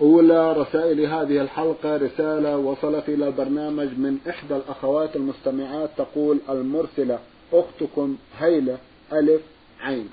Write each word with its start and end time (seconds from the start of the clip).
أولى 0.00 0.52
رسائل 0.52 1.00
هذه 1.00 1.40
الحلقة 1.40 1.96
رسالة 1.96 2.56
وصلت 2.56 3.08
إلى 3.08 3.26
البرنامج 3.26 3.86
من 3.98 4.18
إحدى 4.28 4.56
الأخوات 4.56 5.16
المستمعات 5.16 5.90
تقول 5.96 6.38
المرسلة 6.48 7.18
أختكم 7.52 8.16
هيلة 8.38 8.78
ألف 9.12 9.40
عين. 9.80 10.08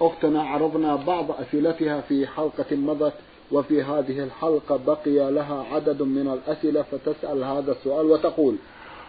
أختنا 0.00 0.42
عرضنا 0.42 0.96
بعض 0.96 1.30
أسئلتها 1.30 2.00
في 2.00 2.26
حلقة 2.26 2.76
مضت 2.76 3.12
وفي 3.52 3.82
هذه 3.82 4.24
الحلقة 4.24 4.80
بقي 4.86 5.32
لها 5.32 5.66
عدد 5.72 6.02
من 6.02 6.28
الأسئلة 6.28 6.82
فتسأل 6.82 7.44
هذا 7.44 7.72
السؤال 7.72 8.06
وتقول 8.06 8.56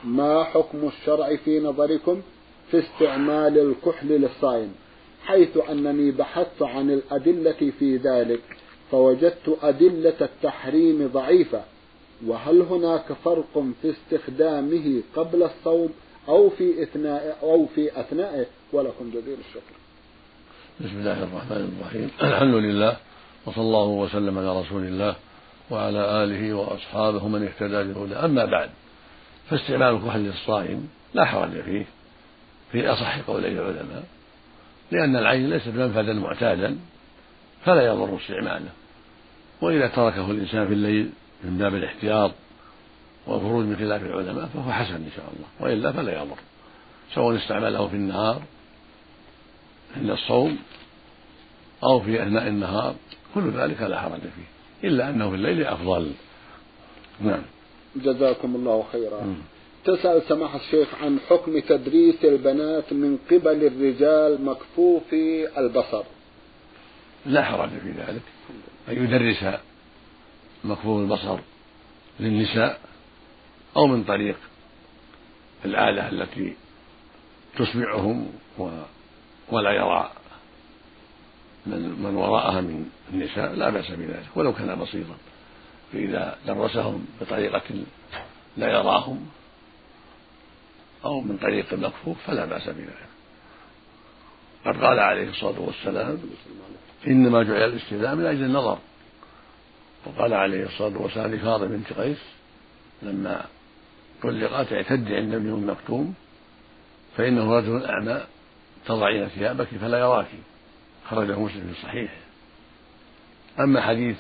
ما 0.03 0.43
حكم 0.43 0.87
الشرع 0.87 1.35
في 1.35 1.59
نظركم 1.59 2.21
في 2.71 2.79
استعمال 2.79 3.57
الكحل 3.57 4.07
للصائم؟ 4.07 4.71
حيث 5.25 5.57
أنني 5.69 6.11
بحثت 6.11 6.61
عن 6.61 6.91
الأدلة 6.91 7.71
في 7.79 7.97
ذلك. 7.97 8.41
فوجدت 8.91 9.57
أدلة 9.61 10.15
التحريم 10.21 11.07
ضعيفة 11.13 11.61
وهل 12.25 12.61
هناك 12.61 13.13
فرق 13.25 13.65
في 13.81 13.91
استخدامه 13.91 15.01
قبل 15.15 15.43
الصوم 15.43 15.89
أو 16.29 16.49
في 16.49 16.83
أثناء 16.83 17.37
أو 17.41 17.65
في 17.75 17.99
أثنائه؟ 18.01 18.45
ولكم 18.73 19.09
جزيل 19.09 19.37
الشكر. 19.39 19.75
بسم 20.79 20.99
الله 20.99 21.23
الرحمن 21.23 21.77
الرحيم. 21.79 22.09
الحمد 22.23 22.53
لله 22.53 22.97
وصلى 23.45 23.63
الله 23.63 23.87
وسلم 23.87 24.37
على 24.37 24.59
رسول 24.59 24.83
الله 24.83 25.15
وعلى 25.71 26.23
آله 26.23 26.53
وأصحابه 26.53 27.27
من 27.27 27.43
اهتدى 27.43 27.93
بهدى 27.93 28.15
أما 28.15 28.45
بعد 28.45 28.69
فاستعمال 29.49 29.95
الكحل 29.95 30.19
للصائم 30.19 30.89
لا 31.13 31.25
حرج 31.25 31.61
فيه 31.61 31.85
في 32.71 32.87
أصح 32.87 33.19
قولي 33.19 33.47
العلماء 33.47 34.03
لأن 34.91 35.15
العين 35.15 35.49
ليست 35.49 35.67
منفذا 35.67 36.13
معتادا. 36.13 36.77
فلا 37.67 37.85
يضر 37.85 38.17
استعماله. 38.17 38.69
وإذا 39.61 39.87
تركه 39.87 40.31
الإنسان 40.31 40.67
في 40.67 40.73
الليل 40.73 41.09
من 41.43 41.57
باب 41.57 41.75
الاحتياط 41.75 42.31
والخروج 43.27 43.65
من 43.65 43.75
خلاف 43.75 44.01
العلماء 44.03 44.45
فهو 44.45 44.71
حسن 44.71 44.95
إن 44.95 45.09
شاء 45.15 45.25
الله. 45.35 45.47
وإلا 45.59 45.91
فلا 45.91 46.21
يضر. 46.21 46.37
سواء 47.15 47.37
استعمله 47.37 47.87
في 47.87 47.95
النهار 47.95 48.41
عند 49.97 50.09
الصوم 50.09 50.57
أو 51.83 51.99
في 51.99 52.23
أثناء 52.23 52.47
النهار 52.47 52.95
كل 53.35 53.49
ذلك 53.49 53.81
لا 53.81 53.99
حرج 53.99 54.19
فيه. 54.19 54.87
إلا 54.87 55.09
أنه 55.09 55.29
في 55.29 55.35
الليل 55.35 55.63
أفضل. 55.63 56.11
نعم. 57.19 57.41
جزاكم 57.95 58.55
الله 58.55 58.85
خيرا. 58.91 59.21
م. 59.21 59.35
تسأل 59.85 60.21
سماحة 60.27 60.59
الشيخ 60.59 60.87
عن 61.01 61.19
حكم 61.29 61.59
تدريس 61.59 62.25
البنات 62.25 62.93
من 62.93 63.17
قبل 63.31 63.67
الرجال 63.67 64.45
مكفوفي 64.45 65.59
البصر. 65.59 66.03
لا 67.27 67.43
حرج 67.43 67.69
في 67.69 67.91
ذلك. 67.91 68.21
أن 68.89 69.03
يدرس 69.03 69.59
مكفوف 70.63 71.01
البصر 71.01 71.39
للنساء 72.19 72.79
أو 73.75 73.87
من 73.87 74.03
طريق 74.03 74.37
الآلة 75.65 76.09
التي 76.09 76.55
تسمعهم 77.57 78.31
ولا 79.49 79.71
يرى 79.71 80.11
من 81.65 81.79
من 82.03 82.15
وراءها 82.15 82.61
من 82.61 82.89
النساء 83.13 83.53
لا 83.53 83.69
بأس 83.69 83.91
بذلك. 83.91 84.27
ولو 84.35 84.53
كان 84.53 84.79
بسيطا 84.79 85.15
فإذا 85.93 86.37
درسهم 86.47 87.05
بطريقة 87.21 87.83
لا 88.57 88.71
يراهم 88.71 89.25
أو 91.05 91.21
من 91.21 91.37
طريق 91.37 91.73
المكفوف 91.73 92.17
فلا 92.27 92.45
بأس 92.45 92.69
بذلك. 92.69 93.07
قد 94.65 94.83
قال 94.83 94.99
عليه 94.99 95.29
الصلاة 95.29 95.59
والسلام 95.59 96.19
إنما 97.07 97.43
جعل 97.43 97.63
الاستئذان 97.63 98.17
من 98.17 98.25
أجل 98.25 98.43
النظر. 98.43 98.77
وقال 100.05 100.33
عليه 100.33 100.65
الصلاة 100.65 101.01
والسلام 101.01 101.35
لفاطمة 101.35 101.67
بنت 101.67 101.93
قيس 101.93 102.17
لما 103.01 103.45
طلقت 104.23 104.73
اعتد 104.73 105.11
عند 105.11 105.33
ابن 105.33 105.53
أم 105.53 105.69
مكتوم 105.69 106.13
فإنه 107.17 107.57
رجل 107.57 107.85
أعمى 107.85 108.23
تضعين 108.85 109.27
ثيابك 109.27 109.67
فلا 109.81 109.99
يراك. 109.99 110.27
خرجه 111.09 111.39
مسلم 111.39 111.73
في 111.73 111.79
الصحيح 111.79 112.11
أما 113.59 113.81
حديث 113.81 114.17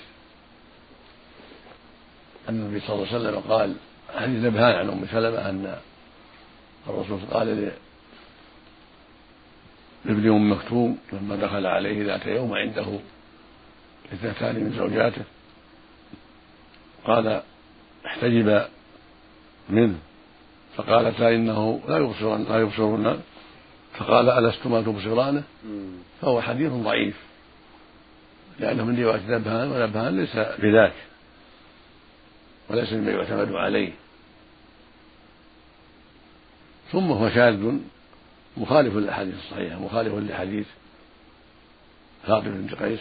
أن 2.49 2.55
النبي 2.55 2.79
صلى 2.79 2.95
الله 2.95 3.07
عليه 3.07 3.17
وسلم 3.17 3.39
قال 3.39 3.75
حديث 4.15 4.43
نبهان 4.45 4.75
عن 4.75 4.89
أم 4.89 5.05
سلمة 5.11 5.49
أن 5.49 5.77
الرسول 6.87 7.19
قال 7.31 7.71
لابن 10.05 10.29
أم 10.29 10.51
مكتوم 10.51 10.97
لما 11.13 11.35
دخل 11.35 11.65
عليه 11.65 12.05
ذات 12.05 12.25
يوم 12.25 12.53
عنده 12.53 12.99
اثنتان 14.13 14.55
من 14.55 14.73
زوجاته. 14.77 15.21
قال 17.05 17.41
احتجب 18.05 18.65
منه. 19.69 19.99
فقالتا 20.75 21.35
إنه 21.35 21.81
لا 21.87 21.97
يبصرن 21.97 22.43
لا 22.43 22.59
يبصرن 22.59 23.19
فقال 23.93 24.29
الستما 24.29 24.81
تبصرانه 24.81 25.43
فهو 26.21 26.41
حديث 26.41 26.71
ضعيف. 26.71 27.15
لأنه 28.59 28.85
من 28.85 29.03
رواية 29.03 29.21
نبهان 29.27 29.71
ونبهان 29.71 30.17
ليس 30.17 30.35
بذاك. 30.35 30.93
وليس 32.69 32.93
مما 32.93 33.11
يعتمد 33.11 33.51
عليه. 33.51 33.91
ثم 36.91 37.11
هو 37.11 37.29
شاذ 37.29 37.77
مخالف 38.57 38.95
للأحاديث 38.95 39.35
الصحيحة 39.35 39.79
مخالف 39.79 40.13
لحديث 40.13 40.67
فاطمه 42.27 42.49
بنت 42.49 42.73
قيس 42.73 42.99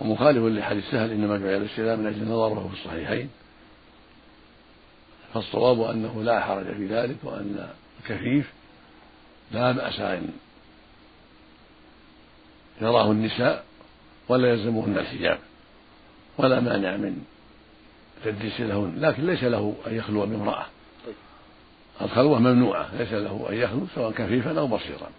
ومخالف 0.00 0.44
لحديث 0.44 0.84
سهل 0.90 1.10
إنما 1.10 1.38
جعل 1.38 1.56
الاستئذان 1.56 1.98
من 1.98 2.06
أجل 2.06 2.22
النظر 2.22 2.52
وهو 2.52 2.68
في 2.68 2.74
الصحيحين. 2.74 3.30
فالصواب 5.34 5.80
أنه 5.80 6.22
لا 6.22 6.40
حرج 6.40 6.64
في 6.64 6.86
ذلك 6.86 7.16
وأن 7.22 7.68
الكفيف 8.00 8.52
لا 9.52 9.72
بأس 9.72 10.00
أن 10.00 10.32
يراه 12.80 13.10
النساء 13.10 13.64
ولا 14.28 14.48
يلزمهن 14.48 14.98
الحجاب 14.98 15.38
ولا 16.38 16.60
مانع 16.60 16.96
من 16.96 17.24
تدريس 18.24 18.60
لهن 18.60 18.94
لكن 19.00 19.26
ليس 19.26 19.44
له 19.44 19.74
أن 19.86 19.94
يخلو 19.94 20.26
بامرأة. 20.26 20.66
الخلوة 22.02 22.38
ممنوعة 22.38 22.96
ليس 22.98 23.12
له 23.12 23.46
أن 23.48 23.54
يخلو 23.54 23.86
سواء 23.94 24.12
كفيفا 24.12 24.58
أو 24.58 24.66
بصيرا. 24.66 25.10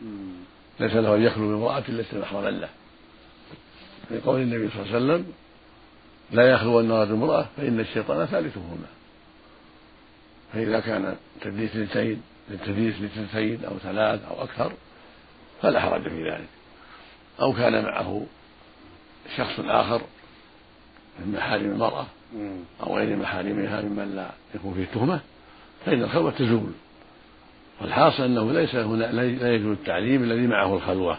ليس 0.80 0.94
له 0.94 1.16
أن 1.16 1.22
يخلو 1.22 1.50
بامرأة 1.50 1.84
ليس 1.88 2.14
محرما 2.14 2.50
له. 2.50 2.70
في 4.10 4.20
قول 4.20 4.42
النبي 4.42 4.70
صلى 4.70 4.82
الله 4.82 4.96
عليه 4.96 5.06
وسلم 5.06 5.34
لا 6.32 6.52
يخلو 6.52 6.80
أن 6.80 6.92
رجل 6.92 7.12
امرأة 7.12 7.46
فإن 7.58 7.80
الشيطان 7.80 8.26
ثالثهما. 8.26 8.88
فإذا 10.54 10.80
كان 10.80 11.16
تدليس 11.42 11.76
للتين 11.76 12.22
للتدليس 12.50 12.96
لثنتين 13.02 13.66
أو 13.66 13.78
ثلاث 13.78 14.26
أو 14.26 14.44
أكثر 14.44 14.72
فلا 15.62 15.80
حرج 15.80 16.10
في 16.10 16.32
ذلك. 16.32 16.48
أو 17.42 17.54
كان 17.54 17.84
معه 17.84 18.26
شخص 19.38 19.60
آخر 19.60 20.02
من 21.20 21.34
محارم 21.36 21.66
المرأة 21.66 22.06
أو 22.84 22.98
غير 22.98 23.16
محارمها 23.16 23.82
ممن 23.82 24.16
لا 24.16 24.30
يكون 24.56 24.74
فيه 24.74 24.86
تهمة 24.86 25.20
فإن 25.86 26.04
الخلوة 26.04 26.32
تزول. 26.32 26.72
والحاصل 27.82 28.24
أنه 28.24 28.52
ليس 28.52 28.76
هنا 28.76 29.12
لا 29.12 29.54
يجوز 29.54 29.78
التعليم 29.78 30.24
الذي 30.24 30.48
معه 30.48 30.76
الخلوة. 30.76 31.18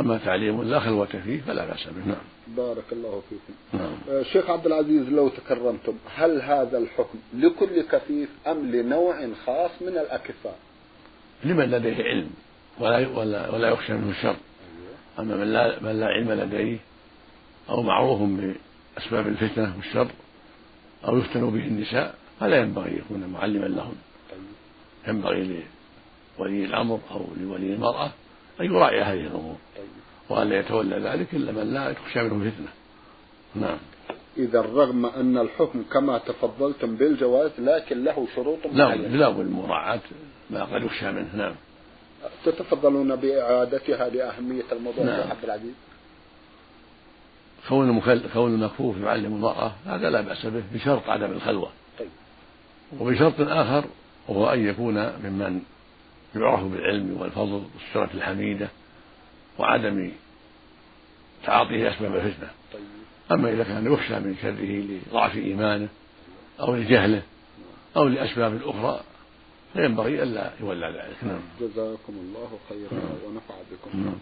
أما 0.00 0.18
تعليم 0.18 0.62
لا 0.62 0.80
خلوة 0.80 1.06
فيه 1.06 1.40
فلا 1.40 1.66
بأس 1.66 1.86
به. 1.86 2.08
نعم. 2.08 2.24
بارك 2.48 2.84
الله 2.92 3.22
فيكم. 3.30 3.82
نعم. 3.84 3.96
آه، 4.08 4.22
شيخ 4.22 4.50
عبد 4.50 4.66
العزيز 4.66 5.08
لو 5.08 5.28
تكرمتم 5.28 5.92
هل 6.16 6.42
هذا 6.42 6.78
الحكم 6.78 7.18
لكل 7.34 7.82
كفيف 7.82 8.28
أم 8.46 8.70
لنوع 8.70 9.28
خاص 9.46 9.70
من 9.80 9.88
الأكفاء؟ 9.88 10.58
لمن 11.44 11.64
لديه 11.64 12.04
علم 12.04 12.30
ولا 12.78 13.08
ولا, 13.08 13.50
ولا 13.50 13.68
يخشى 13.68 13.92
منه 13.92 14.10
الشر 14.10 14.36
أما 15.18 15.36
من 15.36 15.52
لا 15.52 15.82
من 15.82 16.00
لا 16.00 16.06
علم 16.06 16.32
لديه 16.32 16.78
أو 17.70 17.82
معروف 17.82 18.20
بأسباب 18.20 19.26
الفتنة 19.26 19.76
والشر 19.76 20.08
أو 21.04 21.18
يفتن 21.18 21.50
به 21.50 21.66
النساء 21.66 22.14
فلا 22.40 22.56
ينبغي 22.56 22.96
يكون 22.96 23.26
معلما 23.26 23.66
لهم. 23.66 23.94
ينبغي 25.08 25.64
لولي 26.38 26.64
الأمر 26.64 27.00
أو 27.10 27.26
لولي 27.40 27.74
المرأة 27.74 28.10
أن 28.60 28.64
يراعي 28.64 29.00
هذه 29.00 29.26
الأمور. 29.26 29.56
وأن 30.28 30.48
لا 30.48 30.58
يتولى 30.58 30.96
ذلك 30.96 31.34
إلا 31.34 31.52
من 31.52 31.74
لا 31.74 31.92
تخشى 31.92 32.22
منه 32.22 32.50
فتنة. 32.50 32.68
نعم. 33.54 33.78
إذا 34.36 34.60
رغم 34.60 35.06
أن 35.06 35.38
الحكم 35.38 35.82
كما 35.92 36.18
تفضلتم 36.18 36.96
بالجواز 36.96 37.50
لكن 37.58 38.04
له 38.04 38.26
شروط 38.36 38.58
معينة. 38.66 39.08
لا 39.08 39.28
بالمراعاة 39.28 40.00
ما 40.50 40.64
قد 40.64 40.82
يخشى 40.82 41.12
منه. 41.12 41.36
نعم. 41.36 41.54
تتفضلون 42.44 43.16
بإعادتها 43.16 44.08
لأهمية 44.08 44.64
الموضوع 44.72 45.04
نعم. 45.04 45.30
عبد 45.30 45.44
العزيز. 45.44 45.74
كون. 47.68 48.00
كون 48.34 48.54
المكفوف 48.54 48.96
يعلم 48.96 49.34
المرأة 49.34 49.72
هذا 49.86 50.10
لا 50.10 50.20
بأس 50.20 50.46
به 50.46 50.62
بشرط 50.74 51.08
عدم 51.08 51.32
الخلوة. 51.32 51.70
وبشرط 53.00 53.40
آخر 53.40 53.84
وهو 54.28 54.52
أن 54.52 54.66
يكون 54.66 54.94
ممن 54.94 55.60
يعرف 56.36 56.62
بالعلم 56.62 57.16
والفضل 57.20 57.62
والسيرة 57.74 58.10
الحميدة 58.14 58.68
وعدم 59.58 60.12
تعاطيه 61.46 61.90
أسباب 61.90 62.14
الفتنة. 62.14 62.50
أما 63.32 63.52
إذا 63.52 63.64
كان 63.64 63.92
يخشى 63.92 64.14
من 64.14 64.36
شره 64.42 64.98
لضعف 65.10 65.36
إيمانه 65.36 65.88
أو 66.60 66.74
لجهله 66.74 67.22
أو 67.96 68.08
لأسباب 68.08 68.60
أخرى 68.64 69.00
فينبغي 69.72 70.22
ألا 70.22 70.50
يولى 70.60 70.86
ذلك. 70.86 71.24
نعم. 71.24 71.40
جزاكم 71.60 72.12
الله 72.12 72.58
خيرا 72.68 73.02
ونفع 73.26 73.54
بكم. 73.72 74.04
نعم. 74.04 74.18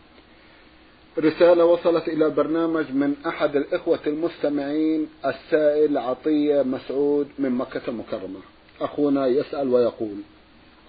رسالة 1.18 1.64
وصلت 1.64 2.08
إلى 2.08 2.26
البرنامج 2.26 2.90
من 2.90 3.16
أحد 3.26 3.56
الإخوة 3.56 4.00
المستمعين 4.06 5.08
السائل 5.26 5.98
عطية 5.98 6.62
مسعود 6.62 7.28
من 7.38 7.50
مكة 7.50 7.82
المكرمة. 7.88 8.40
أخونا 8.80 9.26
يسأل 9.26 9.68
ويقول 9.68 10.16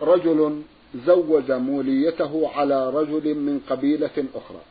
رجل 0.02 0.62
زوج 1.06 1.52
موليته 1.52 2.50
على 2.56 2.90
رجل 2.90 3.36
من 3.36 3.62
قبيلة 3.70 4.26
أخرى 4.36 4.62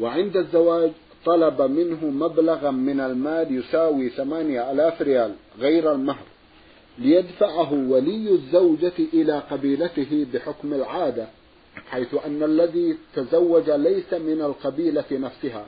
وعند 0.00 0.36
الزواج 0.36 0.90
طلب 1.24 1.62
منه 1.62 2.04
مبلغا 2.04 2.70
من 2.70 3.00
المال 3.00 3.58
يساوي 3.58 4.08
ثمانية 4.08 4.70
ألاف 4.72 5.02
ريال 5.02 5.34
غير 5.58 5.92
المهر 5.92 6.24
ليدفعه 6.98 7.72
ولي 7.72 8.30
الزوجة 8.30 8.92
إلى 9.12 9.42
قبيلته 9.50 10.26
بحكم 10.34 10.74
العادة 10.74 11.26
حيث 11.90 12.14
أن 12.26 12.42
الذي 12.42 12.96
تزوج 13.14 13.70
ليس 13.70 14.14
من 14.14 14.42
القبيلة 14.42 15.04
نفسها 15.12 15.66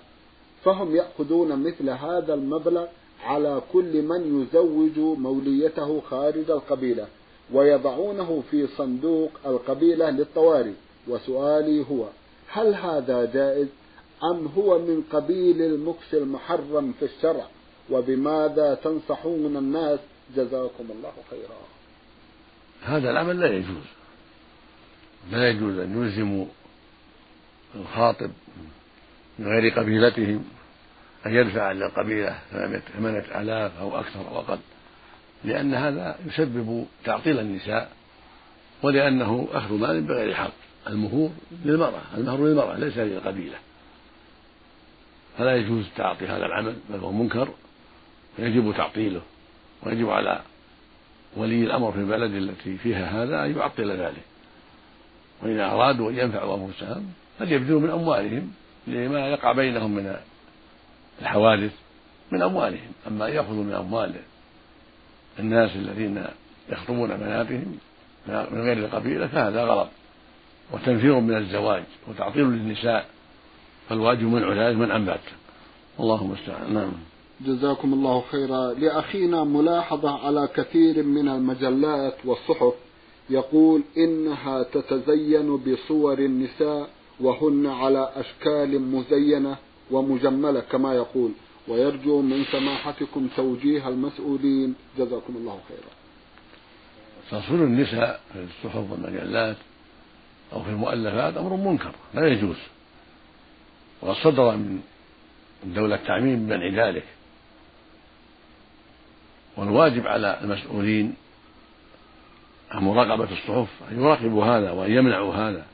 فهم 0.64 0.96
يأخذون 0.96 1.62
مثل 1.62 1.90
هذا 1.90 2.34
المبلغ 2.34 2.86
على 3.24 3.62
كل 3.72 4.02
من 4.02 4.42
يزوج 4.42 4.98
موليته 5.18 6.00
خارج 6.00 6.50
القبيلة 6.50 7.06
ويضعونه 7.52 8.42
في 8.50 8.66
صندوق 8.66 9.30
القبيلة 9.46 10.10
للطوارئ. 10.10 10.72
وسؤالي 11.08 11.86
هو 11.90 12.08
هل 12.48 12.74
هذا 12.74 13.24
جائز 13.24 13.68
أم 14.24 14.46
هو 14.56 14.78
من 14.78 15.02
قبيل 15.12 15.62
المكس 15.62 16.14
المحرم 16.14 16.92
في 16.98 17.04
الشرع؟ 17.04 17.46
وبماذا 17.90 18.74
تنصحون 18.74 19.56
الناس؟ 19.56 20.00
جزاكم 20.36 20.84
الله 20.90 21.12
خيرا. 21.30 21.58
هذا 22.82 23.10
العمل 23.10 23.40
لا 23.40 23.46
يجوز. 23.46 23.86
لا 25.32 25.48
يجوز 25.50 25.78
أن 25.78 26.02
يلزموا 26.02 26.46
الخاطب 27.74 28.30
من 29.38 29.46
غير 29.46 29.72
قبيلتهم. 29.78 30.44
أن 31.26 31.34
يدفع 31.34 31.72
للقبيلة 31.72 32.38
ثمانية 32.98 33.40
آلاف 33.40 33.80
أو 33.80 34.00
أكثر 34.00 34.28
أو 34.28 34.38
أقل. 34.38 34.58
لأن 35.44 35.74
هذا 35.74 36.18
يسبب 36.26 36.86
تعطيل 37.04 37.38
النساء 37.38 37.90
ولأنه 38.82 39.48
أخذ 39.52 39.74
مال 39.74 40.00
بغير 40.00 40.34
حق 40.34 40.52
المهور 40.86 41.30
للمرأة 41.64 42.00
المهر 42.16 42.44
للمرأة 42.44 42.78
ليس 42.78 42.98
للقبيلة. 42.98 43.56
فلا 45.38 45.56
يجوز 45.56 45.84
تعاطي 45.96 46.26
هذا 46.26 46.46
العمل 46.46 46.76
بل 46.90 46.98
هو 46.98 47.12
منكر 47.12 47.48
ويجب 48.38 48.74
تعطيله 48.76 49.22
ويجب 49.82 50.10
على 50.10 50.42
ولي 51.36 51.64
الأمر 51.64 51.92
في 51.92 51.98
البلد 51.98 52.34
التي 52.34 52.78
فيها 52.78 53.22
هذا 53.22 53.44
أن 53.44 53.56
يعطل 53.56 53.90
ذلك. 53.90 54.22
وإذا 55.42 55.64
أرادوا 55.64 56.10
أن 56.10 56.18
ينفعوا 56.18 56.56
أنفسهم 56.56 57.12
فليبذلوا 57.38 57.80
من 57.80 57.90
أموالهم 57.90 58.52
لما 58.86 59.28
يقع 59.28 59.52
بينهم 59.52 59.90
من 59.90 60.16
الحوادث 61.20 61.72
من 62.30 62.42
أموالهم 62.42 62.92
أما 63.06 63.28
يأخذوا 63.28 63.64
من 63.64 63.72
أموال 63.72 64.14
الناس 65.38 65.76
الذين 65.76 66.24
يخطبون 66.68 67.16
بناتهم 67.16 67.78
من 68.28 68.60
غير 68.60 68.78
القبيلة 68.78 69.26
فهذا 69.26 69.64
غلط. 69.64 69.88
وتنفير 70.72 71.20
من 71.20 71.36
الزواج 71.36 71.82
وتعطيل 72.08 72.44
للنساء 72.44 73.06
فالواجب 73.88 74.22
منع 74.22 74.68
ذلك 74.68 74.76
منعا 74.76 74.98
باتا 74.98 75.32
اللهم 76.00 76.26
المستعان. 76.26 76.74
نعم. 76.74 76.92
جزاكم 77.40 77.92
الله 77.92 78.24
خيرا. 78.32 78.72
لأخينا 78.72 79.44
ملاحظة 79.44 80.26
على 80.26 80.48
كثير 80.54 81.02
من 81.02 81.28
المجلات 81.28 82.14
والصحف 82.24 82.74
يقول 83.30 83.82
إنها 83.96 84.62
تتزين 84.62 85.56
بصور 85.56 86.18
النساء 86.18 86.88
وهن 87.20 87.66
على 87.66 88.10
أشكال 88.16 88.82
مزينة 88.82 89.56
ومجملة 89.90 90.60
كما 90.60 90.94
يقول 90.94 91.30
ويرجو 91.68 92.22
من 92.22 92.44
سماحتكم 92.44 93.28
توجيه 93.36 93.88
المسؤولين. 93.88 94.74
جزاكم 94.98 95.36
الله 95.36 95.60
خيرا. 95.68 95.92
تصوير 97.30 97.64
النساء 97.64 98.20
في 98.32 98.38
الصحف 98.38 98.90
والمجلات 98.90 99.56
أو 100.52 100.62
في 100.62 100.70
المؤلفات 100.70 101.36
أمر 101.36 101.56
منكر 101.56 101.92
لا 102.14 102.26
يجوز. 102.26 102.56
وقد 104.02 104.14
صدر 104.14 104.56
من 104.56 104.80
الدولة 105.64 105.94
التعميم 105.94 106.46
بمنع 106.46 106.86
ذلك. 106.86 107.04
والواجب 109.56 110.06
على 110.06 110.40
المسؤولين 110.42 111.14
عن 112.70 112.82
مراقبة 112.82 113.28
الصحف 113.32 113.68
أن 113.90 114.00
يراقبوا 114.00 114.44
هذا 114.44 114.70
وأن 114.70 114.92
يمنعوا 114.92 115.34
هذا. 115.34 115.66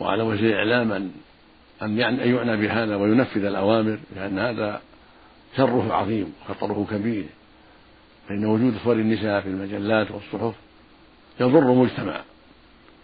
وعلى 0.00 0.22
وجه 0.22 0.46
الإعلام 0.46 0.92
أن 0.92 1.12
أن 1.82 1.98
يعنى 1.98 2.56
بهذا 2.56 2.96
وينفذ 2.96 3.44
الأوامر 3.44 3.98
لأن 4.16 4.38
هذا 4.38 4.80
شره 5.56 5.94
عظيم 5.94 6.34
وخطره 6.40 6.86
كبير. 6.90 7.26
فإن 8.28 8.44
وجود 8.44 8.78
صور 8.84 8.94
النساء 8.94 9.40
في 9.40 9.48
المجلات 9.48 10.10
والصحف 10.10 10.54
يضر 11.40 11.72
المجتمع 11.72 12.20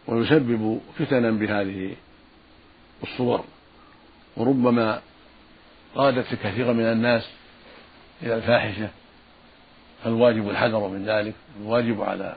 ويسبب 0.07 0.81
فتنا 0.99 1.31
بهذه 1.31 1.97
الصور. 3.02 3.45
وربما 4.37 5.00
قادت 5.95 6.35
كثيرا 6.35 6.73
من 6.73 6.85
الناس 6.85 7.31
إلى 8.23 8.35
الفاحشة. 8.35 8.88
فالواجب 10.04 10.49
الحذر 10.49 10.88
من 10.88 11.04
ذلك 11.04 11.35
الواجب 11.61 12.02
على 12.02 12.37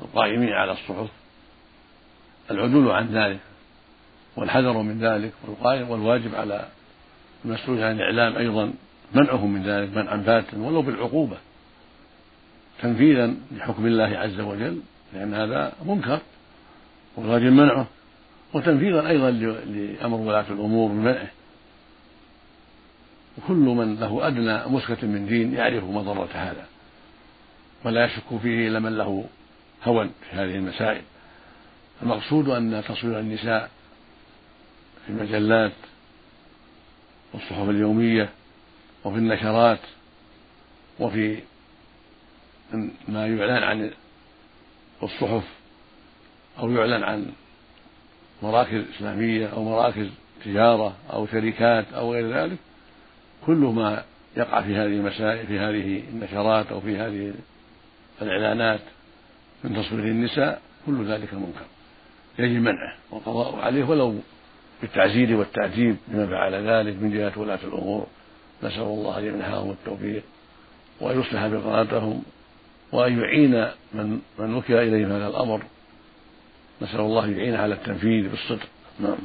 القائمين 0.00 0.52
على 0.52 0.72
الصحف 0.72 1.08
العدول 2.50 2.90
عن 2.90 3.06
ذلك. 3.06 3.40
والحذر 4.40 4.82
من 4.82 4.98
ذلك 4.98 5.32
والواجب 5.62 6.34
على 6.34 6.68
المسؤول 7.44 7.82
عن 7.82 7.96
الإعلام 7.96 8.36
أيضا 8.36 8.72
منعهم 9.14 9.52
من 9.52 9.62
ذلك 9.62 9.96
منعا 9.96 10.16
باتا 10.16 10.56
ولو 10.58 10.82
بالعقوبة 10.82 11.36
تنفيذا 12.82 13.34
لحكم 13.52 13.86
الله 13.86 14.18
عز 14.18 14.40
وجل 14.40 14.80
لأن 15.14 15.34
هذا 15.34 15.72
منكر 15.84 16.20
والواجب 17.16 17.52
منعه 17.52 17.86
وتنفيذا 18.52 19.08
أيضا 19.08 19.30
لأمر 19.30 20.16
ولاة 20.16 20.44
الأمور 20.50 20.90
بمنعه 20.90 21.30
وكل 23.38 23.54
من 23.54 23.96
له 24.00 24.26
أدنى 24.26 24.66
مسكة 24.66 25.06
من 25.06 25.26
دين 25.26 25.54
يعرف 25.54 25.84
مضرة 25.84 26.28
هذا 26.34 26.66
ولا 27.84 28.04
يشك 28.04 28.38
فيه 28.42 28.68
إلا 28.68 28.78
من 28.78 28.98
له 28.98 29.24
هوى 29.84 30.10
في 30.30 30.36
هذه 30.36 30.54
المسائل. 30.54 31.02
المقصود 32.02 32.48
أن 32.48 32.82
تصوير 32.88 33.20
النساء 33.20 33.70
في 35.06 35.12
المجلات 35.12 35.72
والصحف 37.32 37.68
اليومية 37.68 38.28
وفي 39.04 39.16
النشرات 39.16 39.80
وفي 41.00 41.38
ما 43.08 43.26
يعلن 43.26 43.62
عن 43.62 43.90
الصحف 45.02 45.44
أو 46.58 46.70
يعلن 46.70 47.02
عن 47.02 47.32
مراكز 48.42 48.84
إسلامية 48.96 49.46
أو 49.46 49.64
مراكز 49.64 50.08
تجارة 50.44 50.96
أو 51.12 51.26
شركات 51.26 51.92
أو 51.92 52.12
غير 52.12 52.34
ذلك 52.34 52.58
كل 53.46 53.56
ما 53.56 54.04
يقع 54.36 54.62
في 54.62 54.76
هذه 54.76 54.86
المسائل 54.86 55.46
في 55.46 55.58
هذه 55.58 56.02
النشرات 56.12 56.66
أو 56.66 56.80
في 56.80 56.96
هذه 56.98 57.34
الإعلانات 58.22 58.80
من 59.64 59.74
تصوير 59.76 60.04
النساء 60.04 60.62
كل 60.86 61.04
ذلك 61.04 61.34
منكر. 61.34 61.66
يجب 62.38 62.60
منعه 62.60 62.96
والقضاء 63.10 63.56
عليه 63.60 63.84
ولو 63.84 64.20
بالتعزير 64.82 65.36
والتعجيب 65.36 65.96
بما 66.08 66.26
فعل 66.26 66.54
ذلك 66.54 67.02
من 67.02 67.10
جهة 67.10 67.32
ولاة 67.36 67.58
الأمور. 67.64 68.06
نسأل 68.62 68.82
الله 68.82 69.18
أن 69.18 69.24
يمنحهم 69.24 69.70
التوفيق 69.70 70.22
وأن 71.00 71.20
يصلح 71.20 71.46
بقناتهم 71.46 72.22
وأن 72.92 73.18
يعين 73.18 73.68
من 73.94 74.20
من 74.38 74.54
وكل 74.54 74.74
إليهم 74.74 75.12
هذا 75.12 75.28
الأمر. 75.28 75.62
نسأل 76.82 77.00
الله 77.00 77.24
أن 77.24 77.38
يعين 77.38 77.54
على 77.54 77.74
التنفيذ 77.74 78.28
بالصدق 78.28 78.68
نعم. 79.00 79.18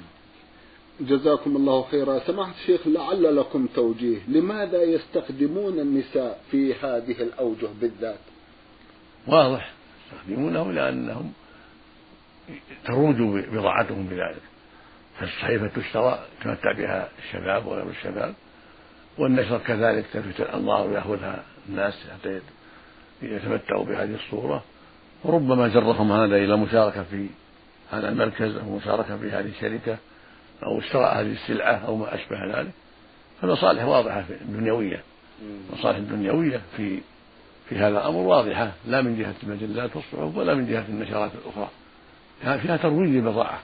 جزاكم 0.99 1.55
الله 1.55 1.81
خيرا. 1.91 2.19
سماحة 2.19 2.51
الشيخ 2.61 2.87
لعل 2.87 3.35
لكم 3.35 3.67
توجيه. 3.75 4.19
لماذا 4.27 4.83
يستخدمون 4.83 5.79
النساء 5.79 6.41
في 6.51 6.73
هذه 6.73 7.21
الأوجه 7.21 7.67
بالذات؟ 7.81 8.19
واضح. 9.27 9.71
يستخدمونه 10.05 10.71
لأنهم 10.71 11.33
تروج 12.85 13.15
بضاعتهم 13.53 14.07
بذلك. 14.07 14.41
فالصحيفة 15.19 15.67
تشترى 15.67 16.19
يتمتع 16.39 16.71
بها 16.71 17.09
الشباب 17.19 17.65
وغير 17.65 17.89
الشباب 17.89 18.33
والنشر 19.17 19.57
كذلك 19.57 20.05
تلفت 20.13 20.41
الأنظار 20.41 20.87
ويأخذها 20.87 21.43
الناس 21.69 21.93
حتى 22.13 22.39
يتمتعوا 23.21 23.85
بهذه 23.85 24.15
الصورة. 24.15 24.63
وربما 25.23 25.67
جرهم 25.67 26.11
هذا 26.11 26.35
إلى 26.35 26.57
مشاركة 26.57 27.03
في 27.03 27.27
هذا 27.91 28.09
المركز 28.09 28.55
أو 28.55 28.75
مشاركة 28.75 29.17
في 29.17 29.31
هذه 29.31 29.49
الشركة 29.49 29.97
أو 30.63 30.81
شراء 30.81 31.21
هذه 31.21 31.31
السلعة 31.31 31.73
أو 31.87 31.95
ما 31.95 32.15
أشبه 32.15 32.59
ذلك. 32.59 32.71
فالمصالح 33.41 33.83
واضحة 33.83 34.21
في 34.21 34.33
الدنيوية. 34.33 35.03
المصالح 35.69 35.97
الدنيوية 35.97 36.61
في 36.77 36.99
في 37.69 37.75
هذا 37.75 37.87
الأمر 37.87 38.17
واضحة 38.19 38.71
لا 38.87 39.01
من 39.01 39.19
جهة 39.19 39.35
المجلات 39.43 39.95
والصحف 39.95 40.37
ولا 40.37 40.53
من 40.53 40.67
جهة 40.67 40.85
النشرات 40.89 41.31
الأخرى. 41.35 41.69
فيها 42.59 42.77
ترويج 42.77 43.09
للبضاعة. 43.09 43.59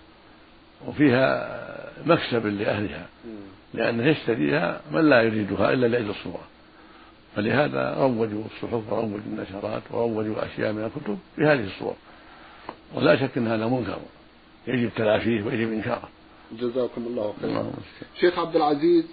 وفيها 0.87 1.61
مكسب 2.05 2.45
لأهلها 2.45 3.05
لأن 3.73 3.99
يشتريها 3.99 4.81
من 4.91 5.09
لا 5.09 5.21
يريدها 5.21 5.73
إلا 5.73 5.87
لأجل 5.87 6.09
الصورة. 6.09 6.43
فلهذا 7.35 7.93
روجوا 7.93 8.43
الصحف 8.45 8.91
وروجوا 8.93 9.17
النشرات 9.17 9.81
وروجوا 9.91 10.45
أشياء 10.45 10.73
من 10.73 10.83
الكتب 10.83 11.17
بهذه 11.37 11.65
الصور. 11.65 11.95
ولا 12.95 13.15
شك 13.15 13.37
أن 13.37 13.47
هذا 13.47 13.67
منكر. 13.67 13.97
يجب 14.67 14.89
تلافيه 14.95 15.43
ويجب 15.43 15.71
إنكاره. 15.71 16.09
جزاكم 16.51 17.01
الله 17.07 17.33
خيرا. 17.41 17.71
شيخ 18.19 18.39
عبد 18.39 18.55
العزيز 18.55 19.05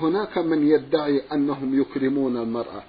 هناك 0.00 0.38
من 0.38 0.68
يدعي 0.68 1.22
أنهم 1.32 1.80
يكرمون 1.80 2.36
المرأة. 2.36 2.82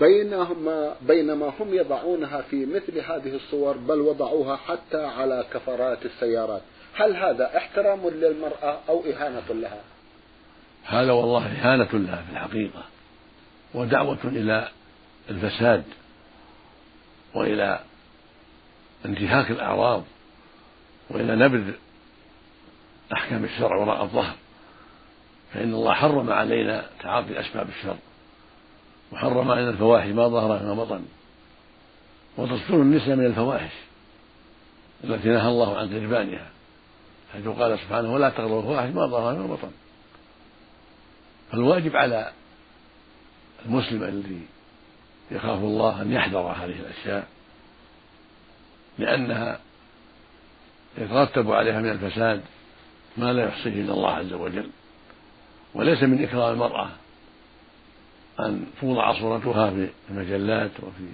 بينما 0.00 0.94
بينما 1.08 1.52
هم 1.60 1.74
يضعونها 1.74 2.42
في 2.42 2.66
مثل 2.66 2.98
هذه 2.98 3.36
الصور 3.36 3.76
بل 3.76 4.00
وضعوها 4.00 4.56
حتى 4.56 5.04
على 5.04 5.44
كفرات 5.52 6.06
السيارات. 6.06 6.62
هل 6.94 7.16
هذا 7.16 7.56
احترام 7.56 8.08
للمرأة 8.08 8.80
أو 8.88 9.04
إهانة 9.04 9.42
لها؟ 9.50 9.80
هذا 10.84 11.12
والله 11.12 11.46
إهانة 11.46 11.88
لها 11.92 12.22
في 12.22 12.32
الحقيقة 12.32 12.82
ودعوة 13.74 14.18
إلى 14.24 14.68
الفساد 15.30 15.84
وإلى 17.34 17.80
انتهاك 19.04 19.50
الأعراض 19.50 20.04
وإلى 21.10 21.36
نبذ 21.36 21.72
أحكام 23.12 23.44
الشرع 23.44 23.76
وراء 23.76 24.02
الظهر 24.02 24.34
فإن 25.54 25.74
الله 25.74 25.94
حرم 25.94 26.30
علينا 26.30 26.86
تعاطي 27.02 27.40
أسباب 27.40 27.68
الشر 27.68 27.96
وحرم 29.12 29.50
علينا 29.50 29.70
الفواحش 29.70 30.08
ما 30.08 30.28
ظهر 30.28 30.62
ما 30.62 30.74
بطن 30.74 31.04
وتصدر 32.36 32.74
النساء 32.74 33.16
من 33.16 33.26
الفواحش 33.26 33.72
التي 35.04 35.28
نهى 35.28 35.48
الله 35.48 35.78
عن 35.78 35.86
غربانها 35.86 36.50
حيث 37.32 37.48
قال 37.48 37.78
سبحانه 37.78 38.12
ولا 38.12 38.30
تغلوا 38.30 38.60
الفواحش 38.60 38.88
ما 38.88 39.06
ظهر 39.06 39.34
ما 39.34 39.46
بطن 39.46 39.70
فالواجب 41.52 41.96
على 41.96 42.32
المسلم 43.66 44.02
الذي 44.02 44.46
يخاف 45.30 45.58
الله 45.58 46.02
أن 46.02 46.12
يحذر 46.12 46.40
هذه 46.40 46.80
الأشياء 46.80 47.26
لأنها 48.98 49.60
يترتب 50.98 51.52
عليها 51.52 51.80
من 51.80 51.90
الفساد 51.90 52.40
ما 53.16 53.32
لا 53.32 53.44
يحصيه 53.44 53.82
إلا 53.82 53.92
الله 53.92 54.10
عز 54.10 54.32
وجل. 54.32 54.70
وليس 55.74 56.02
من 56.02 56.22
إكرام 56.22 56.52
المرأة 56.52 56.90
أن 58.40 58.66
توضع 58.80 59.20
صورتها 59.20 59.70
في 59.70 59.88
المجلات 60.10 60.70
وفي 60.82 61.08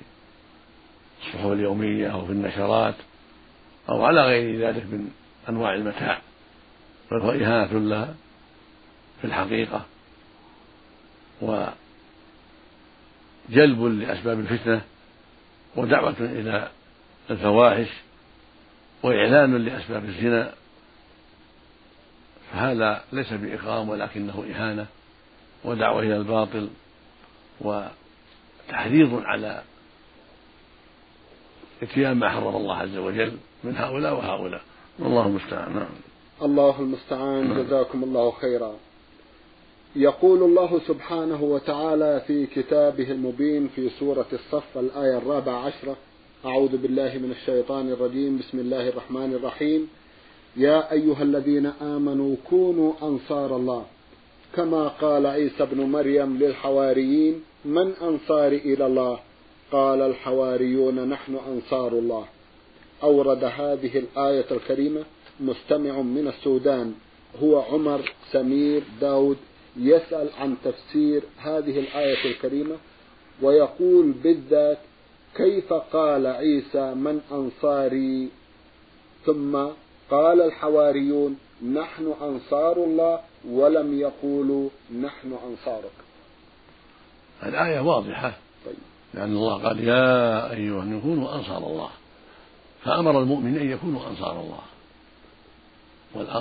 الصحف 1.21 1.47
اليومية 1.47 2.13
أو 2.13 2.27
في 2.27 2.33
النشرات 2.33 2.95
أو 3.89 4.05
على 4.05 4.23
غير 4.23 4.69
ذلك 4.69 4.83
من 4.83 5.11
أنواع 5.49 5.75
المتاع 5.75 6.21
بل 7.11 7.21
هو 7.21 7.31
إهانة 7.31 7.79
لها 7.79 8.15
في 9.21 9.27
الحقيقة. 9.27 9.87
وجلب 11.41 11.75
لأسباب 13.85 14.41
الفتنة 14.41 14.83
ودعوة 15.77 16.17
إلى 16.21 16.71
الفواحش 17.31 17.89
وإعلان 19.03 19.57
لأسباب 19.57 20.05
الزنا. 20.05 20.53
فهذا 22.53 23.05
ليس 23.13 23.33
بإكرام 23.33 23.89
ولكنه 23.89 24.45
إهانة 24.55 24.87
ودعوة 25.65 26.03
إلى 26.03 26.17
الباطل 26.17 26.69
وتحريض 27.61 29.23
على 29.25 29.63
اتيان 31.83 32.13
ما 32.13 32.31
حرم 32.31 32.57
الله 32.57 32.77
عز 32.77 32.97
وجل 32.97 33.37
من 33.65 33.77
هؤلاء 33.77 34.15
وهؤلاء. 34.15 34.63
والله 34.99 35.27
المستعان. 35.27 35.75
نعم. 35.75 35.89
الله 36.43 36.81
المستعان. 36.81 37.49
نعم. 37.49 37.63
جزاكم 37.63 38.05
الله 38.05 38.31
خيرا. 38.31 38.75
يقول 39.97 40.43
الله 40.43 40.81
سبحانه 40.89 41.43
وتعالى 41.43 42.23
في 42.27 42.47
كتابه 42.47 43.11
المبين 43.11 43.69
في 43.69 43.91
سورة 44.01 44.27
الصف 44.33 44.79
الآية 44.79 45.19
الرابعة 45.19 45.67
عشرة 45.67 45.97
أعوذ 46.45 46.77
بالله 46.77 47.19
من 47.19 47.31
الشيطان 47.31 47.93
الرجيم 47.93 48.39
بسم 48.39 48.59
الله 48.59 48.89
الرحمن 48.89 49.35
الرحيم. 49.35 49.89
يا 50.57 50.93
أيها 50.93 51.23
الذين 51.23 51.67
آمنوا 51.67 52.37
كونوا 52.51 52.93
أنصار 53.03 53.57
الله. 53.57 53.85
كما 54.57 54.89
قال 54.89 55.27
عيسى 55.27 55.63
ابن 55.63 55.81
مريم 55.81 56.39
للحواريين 56.39 57.43
من 57.65 57.93
أنصاري 58.03 58.57
إلى 58.57 58.87
الله؟ 58.87 59.19
قال 59.73 60.01
الحواريون 60.01 61.09
نحن 61.09 61.39
أنصار 61.53 61.93
الله. 61.93 62.25
أورد 63.03 63.45
هذه 63.45 63.99
الآية 63.99 64.47
الكريمة 64.51 65.05
مستمع 65.41 66.01
من 66.01 66.29
السودان 66.29 66.95
هو 67.43 67.61
عمر 67.61 68.13
سمير 68.33 68.83
داود 69.01 69.37
يسأل 69.77 70.29
عن 70.39 70.57
تفسير 70.65 71.23
هذه 71.39 71.79
الآية 71.79 72.31
الكريمة 72.31 72.77
ويقول 73.43 74.13
بالذات 74.13 74.79
كيف 75.37 75.73
قال 75.73 76.27
عيسى 76.27 76.95
من 76.95 77.21
أنصاري؟ 77.33 78.29
ثم 79.27 79.67
قال 80.11 80.43
الحواريون 80.43 81.39
نحن 81.73 82.15
أنصار 82.23 82.77
الله 82.77 83.21
ولم 83.49 84.01
يقولوا 84.01 84.69
نحن 85.01 85.37
أنصارك. 85.49 85.93
الآية 87.43 87.81
واضحة 87.81 88.37
طيب. 88.67 88.75
لأن 89.15 89.33
الله 89.37 89.63
قال 89.63 89.85
يا 89.85 90.53
أيها 90.53 91.01
كونوا 91.03 91.35
أنصار 91.35 91.59
الله. 91.59 91.91
فأمر 92.87 93.21
المؤمنين 93.21 93.59
أن 93.59 93.71
يكونوا 93.71 94.11
أنصار 94.11 94.41
الله. 94.41 94.61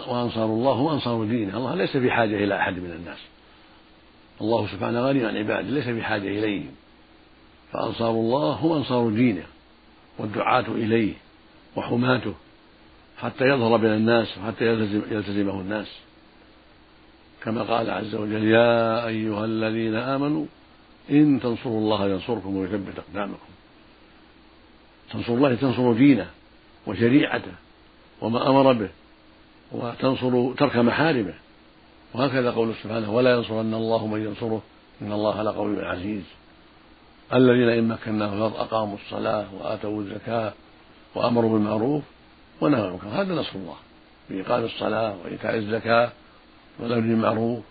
وأنصار 0.08 0.46
الله 0.46 0.72
هم 0.72 0.88
أنصار 0.88 1.24
دينه. 1.24 1.58
الله 1.58 1.76
ليس 1.76 1.98
بحاجة 1.98 2.44
إلى 2.44 2.60
أحد 2.60 2.74
من 2.74 2.92
الناس. 2.92 3.18
الله 4.42 4.68
سبحانه 4.68 5.02
غني 5.02 5.26
عن 5.26 5.38
عباده 5.38 5.70
ليس 5.70 5.88
بحاجة 5.88 6.28
إليهم. 6.28 6.72
فأنصار 7.72 8.10
الله 8.10 8.52
هم 8.52 8.72
أنصار 8.72 9.10
دينه 9.10 9.44
والدعاة 10.20 10.66
إليه 10.68 11.14
وحماته 11.76 12.34
حتى 13.18 13.46
يظهر 13.46 13.78
بين 13.78 13.92
الناس 13.92 14.38
وحتى 14.38 14.66
يلتزم 14.66 15.02
يلتزمه 15.12 15.62
الناس. 15.62 15.88
كما 17.44 17.64
قال 17.64 17.90
عز 17.90 18.16
وجل 18.16 18.44
يا 18.44 19.08
أيها 19.08 19.46
الذين 19.46 19.96
آمنوا 19.96 20.46
إن 21.10 21.40
تنصروا 21.40 21.80
الله 21.80 22.10
ينصركم 22.10 22.58
ويثبت 22.58 23.00
أقدامكم. 23.00 23.55
تنصر 25.12 25.34
الله 25.34 25.56
تنصر 25.56 25.94
دينه 25.94 26.28
وشريعته 26.88 27.52
وما 28.22 28.50
أمر 28.50 28.74
به 28.74 28.90
وتنصر 29.72 30.54
ترك 30.54 30.76
محارمه. 30.76 31.34
وهكذا 32.14 32.52
قول 32.52 32.74
سبحانه 32.84 33.12
ولا 33.12 33.36
ينصرن 33.36 33.74
الله 33.74 34.08
من 34.08 34.26
ينصره 34.26 34.62
إن 35.02 35.12
الله 35.12 35.42
لقوي 35.42 35.86
عزيز. 35.86 36.24
الذين 37.34 37.70
إن 37.70 37.88
مكناهم 37.88 38.38
الأرض 38.38 38.56
أقاموا 38.56 38.98
الصلاة 39.06 39.46
وآتوا 39.54 40.02
الزكاة 40.02 40.54
وأمروا 41.16 41.54
بالمعروف 41.54 42.04
ونهوا 42.62 42.84
عن 42.84 42.88
المنكر. 42.88 43.08
هذا 43.08 43.34
نصر 43.34 43.56
الله. 43.56 43.76
بإقام 44.30 44.64
الصلاة 44.64 45.16
وإيتاء 45.24 45.56
الزكاة 45.56 46.12
والأمر 46.80 47.02
بالمعروف 47.02 47.64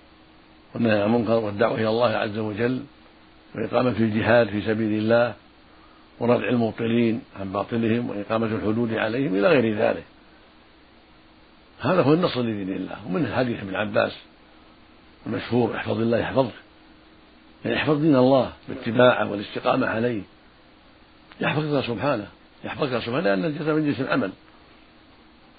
والنهي 0.74 1.02
عن 1.02 1.06
المنكر 1.06 1.32
والدعوة 1.32 1.74
إلى 1.74 1.88
الله 1.88 2.10
عز 2.10 2.38
وجل 2.38 2.82
وإقامة 3.54 3.90
الجهاد 3.90 4.48
في 4.48 4.62
سبيل 4.62 4.98
الله 4.98 5.34
وردع 6.20 6.48
المبطلين 6.48 7.20
عن 7.40 7.52
باطلهم 7.52 8.10
وإقامة 8.10 8.46
الحدود 8.46 8.94
عليهم 8.94 9.34
إلى 9.34 9.48
غير 9.48 9.78
ذلك. 9.78 10.04
هذا 11.80 12.02
هو 12.02 12.12
النصر 12.12 12.42
لدين 12.42 12.76
الله 12.76 12.96
ومنه 13.06 13.36
حديث 13.36 13.60
ابن 13.60 13.74
عباس 13.74 14.12
المشهور 15.26 15.76
احفظ 15.76 16.00
الله 16.00 16.18
يحفظك. 16.18 16.54
يعني 17.64 17.76
احفظ 17.76 18.00
دين 18.00 18.16
الله 18.16 18.52
باتباعه 18.68 19.30
والاستقامة 19.30 19.86
عليه. 19.86 20.22
يحفظك 21.40 21.86
سبحانه 21.86 22.26
يحفظك 22.64 22.98
سبحانه 22.98 23.20
لأن 23.20 23.44
الجزاء 23.44 23.74
من 23.74 23.86
جنس 23.86 24.00
العمل. 24.00 24.30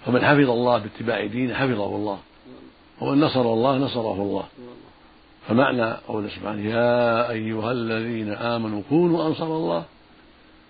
فمن 0.06 0.22
حفظ 0.22 0.50
الله 0.50 0.78
باتباع 0.78 1.26
دينه 1.26 1.54
حفظه 1.54 1.96
الله. 1.96 2.20
ومن 3.02 3.20
نصر 3.20 3.42
الله 3.42 3.78
نصره 3.78 4.22
الله. 4.22 4.48
فمعنى 5.48 5.92
قوله 6.08 6.30
سبحانه 6.30 6.70
يا 6.70 7.30
أيها 7.30 7.72
الذين 7.72 8.32
آمنوا 8.32 8.82
كونوا 8.90 9.28
أنصار 9.28 9.48
الله 9.48 9.86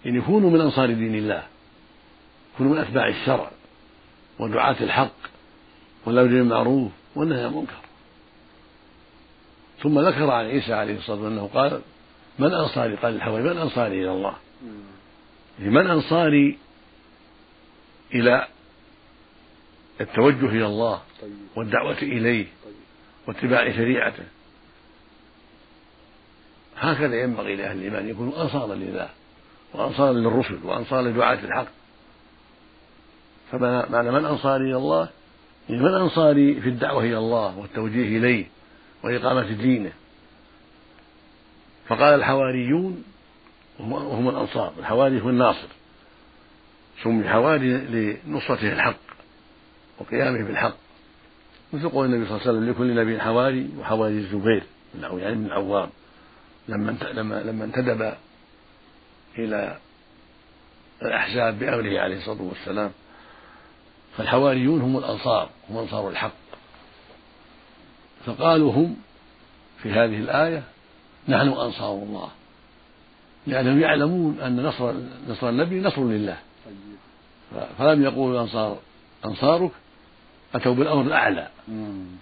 يعني 0.05 0.21
كونوا 0.21 0.49
من 0.49 0.61
أنصار 0.61 0.93
دين 0.93 1.15
الله 1.15 1.43
كونوا 2.57 2.73
من 2.73 2.79
أتباع 2.79 3.07
الشرع 3.07 3.51
ودعاة 4.39 4.75
الحق 4.81 5.15
والأمر 6.05 6.27
بالمعروف 6.27 6.91
والنهي 7.15 7.39
عن 7.43 7.49
المنكر 7.49 7.77
ثم 9.83 9.99
ذكر 9.99 10.31
عن 10.31 10.45
عيسى 10.45 10.73
عليه 10.73 10.97
الصلاة 10.97 11.17
والسلام 11.17 11.33
أنه 11.33 11.49
قال 11.53 11.81
من 12.39 12.53
أنصاري 12.53 12.95
قال 12.95 13.15
الحواري 13.15 13.43
من 13.43 13.57
أنصاري 13.57 14.01
إلى 14.01 14.11
الله 14.11 14.33
يعني 15.59 15.71
من 15.71 15.87
أنصاري 15.87 16.57
إلى 18.13 18.47
التوجه 20.01 20.45
إلى 20.45 20.65
الله. 20.65 21.01
والدعوة 21.55 21.97
إليه. 21.97 22.45
واتباع 23.27 23.71
شريعته 23.71 24.23
هكذا 26.77 27.21
ينبغي 27.21 27.55
لأهل 27.55 27.77
الإيمان 27.77 28.09
يكونوا 28.09 28.43
أنصارا 28.43 28.75
لله 28.75 29.09
وأنصارا 29.75 30.13
للرسل 30.13 30.59
وأنصارا 30.63 31.01
لدعاة 31.01 31.39
الحق. 31.43 31.67
فمعنى 33.51 34.11
من 34.11 34.25
أنصاري 34.25 34.63
إلى 34.63 34.77
الله؟ 34.77 35.09
يعني 35.69 35.83
من 35.83 35.93
أنصاري 35.93 36.61
في 36.61 36.69
الدعوة 36.69 37.03
إلى 37.03 37.17
الله 37.17 37.57
والتوجيه 37.57 38.17
إليه 38.17 38.45
وإقامة 39.03 39.51
دينه. 39.51 39.91
فقال 41.87 42.13
الحواريون 42.13 43.03
وهم 43.79 44.29
الأنصار 44.29 44.73
الحواري 44.79 45.21
هو 45.21 45.29
الناصر. 45.29 45.67
سمي 47.03 47.29
حواري 47.29 47.77
لنصرته 48.27 48.73
الحق 48.73 48.97
وقيامه 49.99 50.43
بالحق. 50.43 50.75
مثل 51.73 51.89
قول 51.89 52.05
النبي 52.05 52.25
صلى 52.25 52.37
الله 52.37 52.47
عليه 52.47 52.57
وسلم 52.59 52.69
لكل 52.69 52.95
نبي 52.95 53.21
حواري 53.21 53.69
وحواري 53.79 54.17
الزبير 54.17 54.63
يعني 55.01 55.31
ابن 55.31 55.45
العوام. 55.45 55.89
لما 56.67 56.97
لما 57.13 57.43
لما 57.43 57.65
انتدب 57.65 58.13
إلى 59.37 59.77
الأحزاب 61.01 61.59
بأمره 61.59 61.99
عليه 61.99 62.17
الصلاة 62.17 62.41
والسلام. 62.41 62.91
فالحواريون 64.17 64.81
هم 64.81 64.97
الأنصار 64.97 65.49
هم 65.69 65.77
أنصار 65.77 66.09
الحق. 66.09 66.31
فقالوا 68.25 68.71
هم 68.71 68.95
في 69.77 69.91
هذه 69.91 70.17
الآية 70.19 70.63
نحن 71.27 71.47
أنصار 71.47 71.93
الله. 71.93 72.29
لأنهم 73.47 73.81
يعلمون 73.81 74.39
أن 74.39 74.63
نصر 74.63 74.93
نصر 75.29 75.49
النبي 75.49 75.81
نصر 75.81 76.03
لله. 76.03 76.37
فلم 77.77 78.03
يقولوا 78.03 78.41
أنصار 78.41 78.77
أنصارك 79.25 79.71
أتوا 80.55 80.73
بالأمر 80.73 81.01
الأعلى 81.01 81.47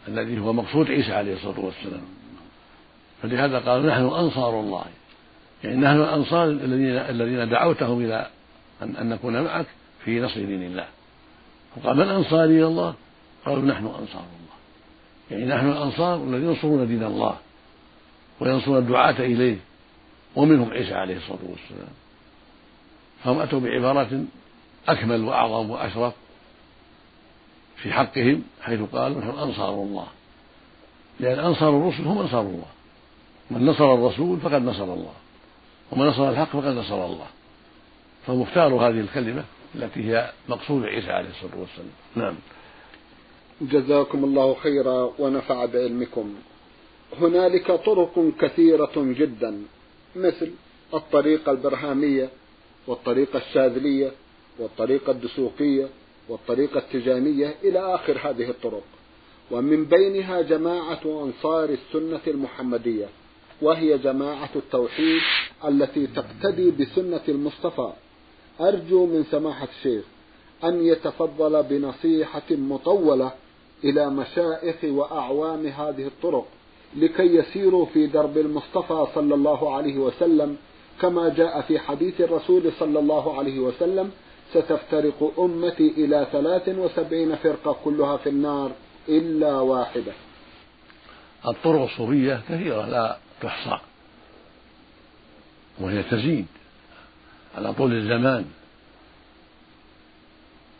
الذي 0.07 0.39
هو 0.39 0.53
مقصود 0.53 0.91
عيسى 0.91 1.13
عليه 1.13 1.33
الصلاة 1.33 1.59
والسلام. 1.59 2.01
فلهذا 3.21 3.59
قالوا 3.59 3.89
نحن 3.89 4.05
أنصار 4.05 4.59
الله. 4.59 4.85
يعني 5.63 5.75
نحن 5.75 5.95
الأنصار 5.95 6.47
الذين 6.47 6.97
الذين 6.97 7.49
دعوتهم 7.49 8.05
إلى 8.05 8.27
أن, 8.81 8.95
أن 8.95 9.09
نكون 9.09 9.41
معك 9.41 9.65
في 10.05 10.19
نصر 10.19 10.35
دين 10.35 10.63
الله. 10.63 10.87
وقال 11.77 11.97
من 11.97 12.07
أنصاري 12.07 12.57
إلى 12.57 12.67
الله؟ 12.67 12.93
قالوا 13.45 13.63
نحن 13.63 13.85
أنصار 13.85 14.23
الله. 14.23 14.53
يعني 15.31 15.45
نحن 15.45 15.69
الأنصار 15.69 16.15
الذين 16.15 16.49
ينصرون 16.49 16.87
دين 16.87 17.03
الله 17.03 17.37
وينصرون 18.39 18.77
الدعاة 18.77 19.19
إليه 19.19 19.57
ومنهم 20.35 20.71
عيسى 20.71 20.93
عليه 20.93 21.17
الصلاة 21.17 21.39
والسلام. 21.49 21.93
فهم 23.23 23.39
أتوا 23.39 23.59
بعبارات 23.59 24.07
أكمل 24.87 25.23
وأعظم 25.23 25.69
وأشرف 25.69 26.13
في 27.75 27.93
حقهم 27.93 28.43
حيث 28.61 28.79
قالوا 28.81 29.21
نحن 29.21 29.29
أنصار 29.29 29.73
الله. 29.73 30.07
لأن 31.19 31.39
أنصار 31.39 31.69
الرسل 31.69 32.03
هم 32.03 32.17
أنصار 32.17 32.41
الله. 32.41 32.67
من 33.51 33.65
نصر 33.65 33.93
الرسول 33.93 34.39
فقد 34.39 34.61
نصر 34.61 34.83
الله. 34.83 35.13
ومن 35.93 36.07
نصر 36.07 36.29
الحق 36.29 36.49
فقد 36.49 36.65
نصر 36.65 37.05
الله. 37.05 37.27
فمختار 38.27 38.73
هذه 38.73 38.99
الكلمة 38.99 39.43
التي 39.75 40.09
هي 40.09 40.31
مقصود 40.49 40.83
عيسى 40.83 41.11
عليه 41.11 41.29
الصلاة 41.29 41.59
والسلام. 41.59 41.89
نعم. 42.15 42.35
جزاكم 43.61 44.23
الله 44.23 44.53
خيرا 44.53 45.13
ونفع 45.19 45.65
بعلمكم. 45.65 46.35
هنالك 47.21 47.71
طرق 47.71 48.31
كثيرة 48.41 48.91
جدا 48.95 49.61
مثل 50.15 50.51
الطريقة 50.93 51.51
البرهامية 51.51 52.29
والطريقة 52.87 53.37
الشاذلية 53.37 54.11
والطريقة 54.59 55.11
الدسوقية 55.11 55.87
والطريقة 56.29 56.77
التجانية 56.77 57.55
إلى 57.63 57.95
آخر 57.95 58.17
هذه 58.23 58.49
الطرق. 58.49 58.83
ومن 59.51 59.85
بينها 59.85 60.41
جماعة 60.41 61.01
أنصار 61.05 61.69
السنة 61.69 62.21
المحمدية. 62.27 63.05
وهي 63.63 63.97
جماعة 63.97 64.49
التوحيد 64.55 65.21
التي 65.67 66.07
تقتدي 66.07 66.71
بسنة 66.71 67.21
المصطفى. 67.29 67.89
أرجو 68.61 69.05
من 69.05 69.23
سماحة 69.31 69.67
الشيخ 69.77 70.03
أن 70.63 70.85
يتفضل 70.85 71.63
بنصيحة 71.63 72.49
مطولة 72.51 73.31
إلى 73.83 74.09
مشائخ 74.09 74.75
وأعوام 74.83 75.67
هذه 75.67 76.07
الطرق 76.07 76.45
لكي 76.95 77.35
يسيروا 77.35 77.85
في 77.85 78.07
درب 78.07 78.37
المصطفى 78.37 79.07
صلى 79.15 79.35
الله 79.35 79.75
عليه 79.75 79.97
وسلم. 79.97 80.57
كما 81.01 81.29
جاء 81.29 81.61
في 81.61 81.79
حديث 81.79 82.21
الرسول 82.21 82.71
صلى 82.79 82.99
الله 82.99 83.37
عليه 83.37 83.59
وسلم 83.59 84.11
ستفترق 84.53 85.33
أمتي 85.39 85.87
إلى 85.97 86.27
ثلاث 86.31 86.69
وسبعين 86.69 87.35
فرقة 87.35 87.75
كلها 87.83 88.17
في 88.17 88.29
النار 88.29 88.71
إلا 89.09 89.59
واحدة. 89.59 90.13
الطرق 91.47 91.81
الصوفية 91.81 92.41
كثيرة 92.49 92.85
لا 92.85 93.17
تحصى 93.43 93.77
وهي 95.79 96.03
تزيد 96.03 96.45
على 97.57 97.73
طول 97.73 97.93
الزمان 97.93 98.45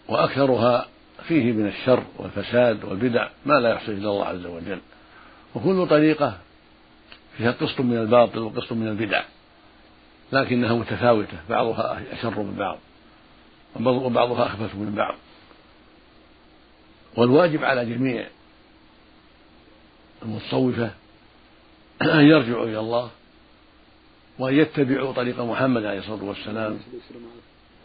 وأكثرها 0.07 0.87
فيه 1.27 1.51
من 1.51 1.67
الشر 1.67 2.03
والفساد 2.17 2.83
والبدع 2.83 3.29
ما 3.45 3.53
لا 3.53 3.69
يحصي 3.69 3.91
إلا 3.91 4.09
الله 4.09 4.25
عز 4.25 4.45
وجل. 4.45 4.79
وكل 5.55 5.87
طريقة 5.89 6.37
فيها 7.37 7.51
قسط 7.51 7.81
من 7.81 7.97
الباطل 7.97 8.39
وقسط 8.39 8.73
من 8.73 8.87
البدع 8.87 9.23
لكنها 10.31 10.73
متفاوتة 10.73 11.37
بعضها 11.49 12.01
أشر 12.11 12.39
من 12.39 12.55
بعض 12.55 12.77
وبعضها 13.87 14.45
أخبث 14.45 14.75
من 14.75 14.95
بعض. 14.95 15.15
والواجب 17.17 17.63
على 17.63 17.85
جميع 17.85 18.27
المتصوفة 20.21 20.91
أن 22.09 22.25
يرجعوا 22.25 22.65
إلى 22.65 22.79
الله 22.79 23.09
وأن 24.39 24.55
يتبعوا 24.55 25.13
طريق 25.13 25.41
محمد 25.41 25.85
عليه 25.85 25.99
الصلاة 25.99 26.23
والسلام 26.23 26.79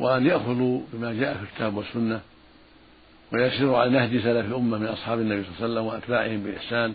وأن 0.00 0.26
يأخذوا 0.26 0.81
بما 0.92 1.12
جاء 1.12 1.35
في 1.35 1.42
الكتاب 1.42 1.76
والسنة 1.76 2.20
ويسيروا 3.33 3.78
على 3.78 3.90
نهج 3.90 4.11
سلف 4.11 4.46
الأمة 4.46 4.78
من 4.78 4.87
أصحاب 4.87 5.20
النبي 5.20 5.44
صلى 5.44 5.50
الله 5.50 5.61
عليه 5.61 5.72
وسلم 5.72 5.87
وأتباعهم 5.87 6.42
بإحسان 6.42 6.94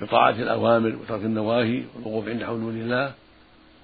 بطاعة 0.00 0.30
الأوامر 0.30 0.96
وترك 0.96 1.24
النواهي 1.24 1.82
والوقوف 1.94 2.28
عند 2.28 2.44
حدود 2.44 2.74
الله 2.74 3.12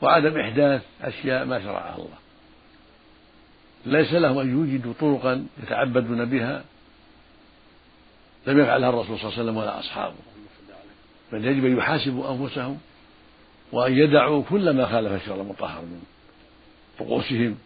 وعدم 0.03 0.41
إحداث 0.41 0.83
أشياء 1.03 1.45
ما 1.45 1.61
شرعها 1.61 1.97
الله. 1.97 2.19
ليس 3.87 4.13
لهم 4.13 4.39
أن 4.39 4.51
يوجدوا 4.51 4.93
طرقا 5.01 5.47
يتعبدون 5.63 6.25
بها 6.25 6.65
لم 8.47 8.59
يفعلها 8.61 8.89
الرسول 8.89 9.19
صلى 9.19 9.29
الله 9.29 9.33
عليه 9.33 9.43
وسلم 9.43 9.57
ولا 9.57 9.79
أصحابه. 9.79 10.15
بل 11.33 11.45
يجب 11.45 11.65
أن 11.65 11.79
يحاسبوا 11.79 12.33
أنفسهم 12.33 12.79
وأن 13.73 13.93
يدعوا 13.93 14.43
كل 14.51 14.71
ما 14.71 14.87
خالف 14.87 15.13
الشرع 15.13 15.37
المطهر 15.37 15.83
من 15.83 16.03
طقوسهم 16.99 17.57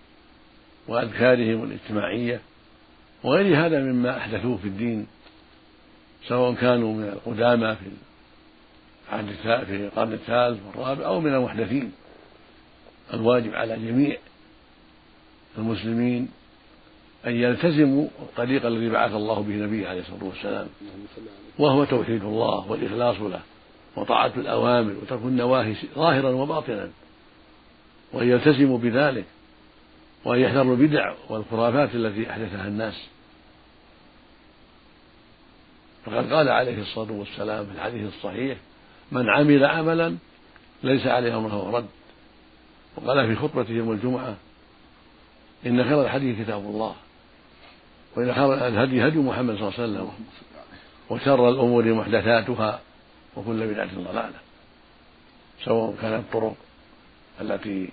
وأذكارهم 0.89 1.65
الاجتماعية 1.65 2.41
وغير 3.25 3.67
هذا 3.67 3.81
مما 3.81 4.17
أحدثوه 4.17 4.57
في 4.57 4.69
الدين 4.69 5.07
سواء 6.29 6.55
كانوا 6.55 6.95
من 6.95 7.05
القدامى 7.05 7.77
في 7.77 7.91
عهد 9.13 9.27
في 9.65 9.77
القرن 9.77 10.13
الثالث 10.13 10.61
والرابع 10.67 11.07
أو 11.07 11.21
من 11.21 11.35
المحدثين. 11.35 11.93
الواجب 13.15 13.55
على 13.55 13.77
جميع 13.77 14.17
المسلمين 15.59 16.29
أن 17.27 17.33
يلتزموا 17.33 18.09
الطريق 18.23 18.67
الذي 18.67 18.89
بعث 18.89 19.15
الله 19.15 19.41
به 19.41 19.55
نبيه 19.55 19.89
عليه 19.89 20.01
الصلاة 20.01 20.25
والسلام 20.25 20.67
وهو 21.59 21.85
توحيد 21.85 22.25
الله 22.25 22.71
والإخلاص 22.71 23.21
له. 23.21 23.41
وطاعة 23.97 24.33
الأوامر 24.37 24.95
وترك 25.03 25.21
النواهي 25.23 25.75
ظاهرا 25.95 26.31
وباطنا 26.31 26.91
وأن 28.13 28.29
يلتزموا 28.29 28.79
بذلك 28.79 29.25
وأن 30.25 30.41
يحذروا 30.41 30.77
البدع 30.77 31.15
والخرافات 31.29 31.95
التي 31.95 32.31
أحدثها 32.31 32.69
الناس. 32.69 32.95
فقد 36.07 36.33
قال 36.33 36.49
عليه 36.49 36.83
الصلاة 36.83 37.13
والسلام 37.13 37.67
في 37.67 37.73
الحديث 37.73 38.15
الصحيح 38.17 38.59
من 39.13 39.31
عمل 39.31 39.65
عملا 39.65 40.17
ليس 40.83 41.07
عليه 41.07 41.37
أمره 41.37 41.71
رد. 41.71 41.87
وقال 42.97 43.27
في 43.27 43.37
خطبته 43.37 43.73
يوم 43.73 43.93
الجمعة 43.93 44.37
إن 45.67 45.85
خير 45.85 46.03
الحديث 46.03 46.41
كتاب 46.41 46.61
الله 46.61 46.95
وإن 48.17 48.35
خير 48.35 48.67
الهدي 48.67 49.09
هدي 49.09 49.19
محمد 49.19 49.57
صلى 49.57 49.69
الله 49.69 49.81
عليه 49.81 49.93
وسلم 49.93 50.11
وشر 51.11 51.49
الأمور 51.49 51.93
محدثاتها 51.93 52.81
وكل 53.37 53.67
بدعة 53.67 53.95
ضلالة 53.95 54.39
سواء 55.65 55.95
كانت 56.03 56.25
الطرق 56.25 56.57
التي 57.41 57.89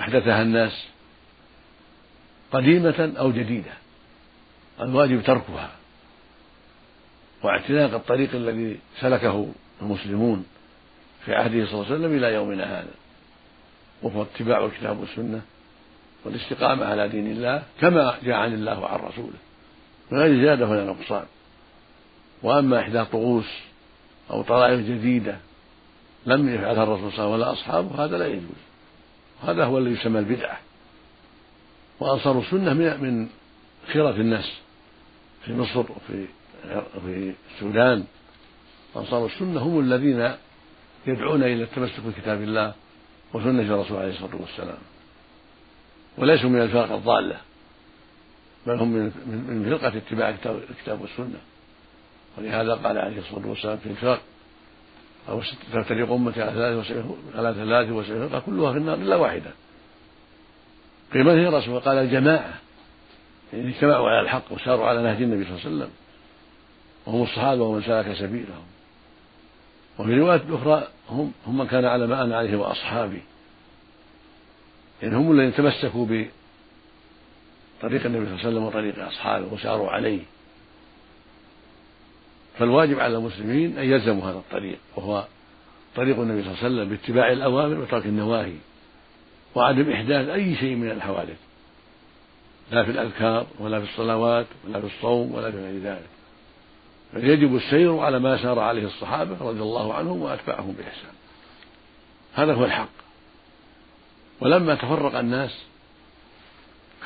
أحدثها 0.00 0.42
الناس 0.42 0.86
قديمة 2.52 3.12
أو 3.18 3.32
جديدة 3.32 3.72
الواجب 4.80 5.22
تركها. 5.22 5.70
واعتناق 7.42 7.94
الطريق 7.94 8.34
الذي 8.34 8.78
سلكه 9.00 9.52
المسلمون 9.82 10.46
في 11.24 11.34
عهده 11.34 11.66
صلى 11.66 11.74
الله 11.74 11.86
عليه 11.86 11.94
وسلم 11.94 12.16
إلى 12.16 12.34
يومنا 12.34 12.80
هذا 12.80 12.94
وهو 14.02 14.22
اتباع 14.22 14.64
الكتاب 14.64 15.00
والسنة 15.00 15.42
والاستقامة 16.24 16.86
على 16.86 17.08
دين 17.08 17.26
الله 17.26 17.62
كما 17.80 18.18
جاء 18.22 18.36
عن 18.36 18.54
الله 18.54 18.80
وعن 18.80 19.00
رسوله. 19.00 19.38
غير 20.12 20.40
زيادة 20.40 20.68
ولا 20.68 20.84
نقصان. 20.84 21.24
وأما 22.42 22.80
إحداث 22.80 23.08
طقوس 23.08 23.46
أو 24.30 24.42
طرائق 24.42 24.78
جديدة 24.78 25.38
لم 26.26 26.54
يفعلها 26.54 26.82
الرسول 26.82 27.12
صلى 27.12 27.24
الله 27.24 27.32
عليه 27.32 27.32
وسلم 27.32 27.32
ولا 27.32 27.52
أصحابه 27.52 28.04
هذا 28.04 28.18
لا 28.18 28.26
يجوز. 28.26 28.60
هذا 29.42 29.64
هو 29.64 29.78
الذي 29.78 29.94
يسمى 29.94 30.18
البدعة. 30.18 30.58
وأنصار 32.00 32.38
السنة 32.38 32.74
من 32.74 33.28
خيرة 33.92 34.10
الناس 34.10 34.52
في 35.44 35.54
مصر 35.54 35.80
وفي 35.80 36.26
في 37.04 37.34
السودان. 37.54 38.04
أنصار 38.96 39.26
السنة 39.26 39.60
هم 39.60 39.80
الذين 39.80 40.34
يدعون 41.06 41.42
إلى 41.42 41.62
التمسك 41.62 42.00
بكتاب 42.00 42.42
الله 42.42 42.74
وسنة 43.32 43.62
الرسول 43.62 43.96
عليه 43.96 44.12
الصلاة 44.12 44.36
والسلام. 44.40 44.78
وليسوا 46.18 46.50
من 46.50 46.62
الفرق 46.62 46.92
الضالة 46.92 47.40
بل 48.66 48.78
هم 48.78 48.92
من 49.26 49.66
فرقة 49.68 49.96
اتباع 49.96 50.28
الكتاب 50.70 51.00
والسنة. 51.00 51.38
ولهذا 52.38 52.74
قال 52.74 52.98
عليه 52.98 53.18
الصلاة 53.18 53.46
والسلام 53.46 53.76
في 53.76 53.86
الفرق 53.86 54.20
أو 55.28 55.42
تفترق 55.72 56.12
أمتي 56.12 56.42
على 56.42 57.54
ثلاث 57.54 57.90
وسبعين 57.90 58.28
فرقة 58.28 58.40
كلها 58.40 58.72
في 58.72 58.78
النار 58.78 58.94
إلا 58.94 59.16
واحدة. 59.16 59.50
قيل 61.12 61.24
من 61.24 61.38
هي 61.38 61.46
رسول 61.46 61.80
قال 61.80 61.98
الجماعة. 61.98 62.54
يعني 63.52 63.68
اجتمعوا 63.68 64.10
على 64.10 64.20
الحق 64.20 64.52
وساروا 64.52 64.86
على 64.86 65.02
نهج 65.02 65.22
النبي 65.22 65.44
صلى 65.44 65.52
الله 65.52 65.66
عليه 65.66 65.76
وسلم. 65.76 65.90
وهم 67.06 67.22
الصحابة 67.22 67.62
ومن 67.62 67.82
سلك 67.82 68.12
سبيلهم. 68.12 68.64
وفي 69.98 70.14
رواية 70.14 70.42
أخرى 70.50 70.88
هم 71.08 71.32
هم 71.46 71.58
من 71.58 71.66
كان 71.66 71.84
على 71.84 72.06
ما 72.06 72.22
أنا 72.22 72.36
عليه 72.36 72.56
وأصحابي 72.56 73.22
يعني 75.02 75.16
هم 75.16 75.32
الذين 75.32 75.54
تمسكوا 75.54 76.06
بطريق 76.06 78.06
النبي 78.06 78.26
صلى 78.26 78.34
الله 78.34 78.38
عليه 78.38 78.48
وسلم 78.48 78.64
وطريق 78.64 79.06
أصحابه 79.06 79.52
وساروا 79.52 79.90
عليه. 79.90 80.22
فالواجب 82.60 83.00
على 83.00 83.16
المسلمين 83.16 83.78
أن 83.78 83.84
يلزموا 83.84 84.30
هذا 84.30 84.38
الطريق 84.38 84.78
وهو 84.96 85.24
طريق 85.96 86.18
النبي 86.20 86.42
صلى 86.42 86.50
الله 86.50 86.64
عليه 86.64 86.74
وسلم 86.74 86.88
باتباع 86.88 87.32
الأوامر 87.32 87.80
وترك 87.80 88.06
النواهي 88.06 88.54
وعدم 89.54 89.90
إحداث 89.90 90.28
أي 90.28 90.56
شيء 90.56 90.74
من 90.74 90.90
الحوادث 90.90 91.36
لا 92.72 92.84
في 92.84 92.90
الأذكار 92.90 93.46
ولا 93.58 93.80
في 93.80 93.90
الصلوات 93.90 94.46
ولا 94.66 94.80
في 94.80 94.86
الصوم 94.86 95.34
ولا 95.34 95.50
في 95.50 95.56
غير 95.56 95.80
ذلك. 95.82 96.08
بل 97.14 97.24
يجب 97.24 97.56
السير 97.56 97.98
على 97.98 98.18
ما 98.18 98.42
سار 98.42 98.58
عليه 98.58 98.86
الصحابة 98.86 99.36
رضي 99.40 99.60
الله 99.60 99.94
عنهم 99.94 100.22
وأتباعهم 100.22 100.72
بإحسان. 100.78 101.12
هذا 102.34 102.54
هو 102.54 102.64
الحق. 102.64 102.88
ولما 104.40 104.74
تفرق 104.74 105.18
الناس 105.18 105.62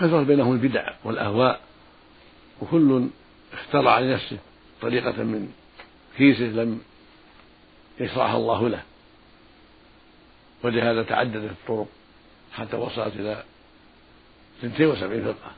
كثر 0.01 0.23
بينهم 0.23 0.53
البدع 0.53 0.93
والأهواء 1.05 1.61
وكل 2.62 3.07
اخترع 3.53 3.99
لنفسه 3.99 4.38
طريقة 4.85 5.23
من 5.23 5.53
كيسه 6.16 6.44
لم 6.44 6.81
يشرعها 8.01 8.37
الله 8.37 8.68
له. 8.68 8.83
ولهذا 10.62 11.03
تعددت 11.03 11.51
الطرق 11.51 11.87
حتى 12.53 12.77
وصلت 12.77 13.16
إلى 13.16 13.44
72 14.64 15.23
فرقة 15.25 15.53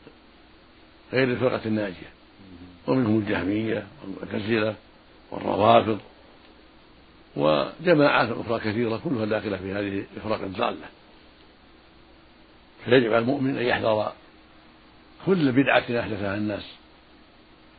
غير 1.12 1.28
الفرقة 1.28 1.60
الناجية. 1.66 2.10
ومنهم 2.86 3.18
الجهمية 3.18 3.86
والمعتزلة 4.02 4.74
والروافض 5.30 6.00
وجماعات 7.36 8.28
أخرى 8.28 8.60
كثيرة 8.60 9.00
كلها 9.04 9.24
داخلة 9.24 9.56
في 9.56 9.72
هذه 9.72 10.04
الفرق 10.16 10.42
الضالة. 10.42 10.86
فيجب 12.84 13.12
على 13.12 13.18
المؤمن 13.18 13.58
أن 13.58 13.64
يحذر 13.64 14.12
كل 15.26 15.52
بدعة 15.52 16.00
أحدثها 16.00 16.34
الناس. 16.34 16.75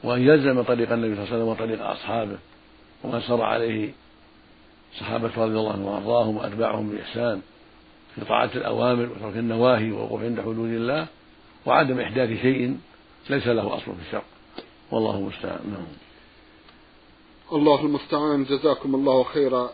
وأن 0.03 0.21
يلزم 0.21 0.61
طريق 0.61 0.91
النبي 0.91 1.15
صلى 1.15 1.23
الله 1.23 1.33
عليه 1.33 1.43
وسلم 1.43 1.47
وطريق 1.47 1.85
أصحابه 1.85 2.37
ومن 3.03 3.21
سر 3.21 3.41
عليه 3.41 3.91
صحابة 4.99 5.27
رضي 5.37 5.43
الله 5.59 5.71
عنهم 5.71 5.85
وأرضاهم 5.85 6.37
وأتباعهم 6.37 6.89
بإحسان 6.89 7.41
في 8.15 8.25
طاعة 8.25 8.49
الأوامر 8.55 9.09
وترك 9.09 9.37
النواهي 9.37 9.91
والوقوف 9.91 10.23
عند 10.23 10.41
حدود 10.41 10.69
الله 10.69 11.07
وعدم 11.65 11.99
إحداث 11.99 12.41
شيء 12.41 12.77
ليس 13.29 13.47
له 13.47 13.75
أصل 13.75 13.83
في 13.83 14.07
الشرع. 14.07 14.23
والله 14.91 15.17
المستعان. 15.17 15.59
نعم. 15.71 15.87
الله 17.59 17.81
المستعان. 17.81 18.43
جزاكم 18.43 18.95
الله 18.95 19.23
خيرا. 19.23 19.69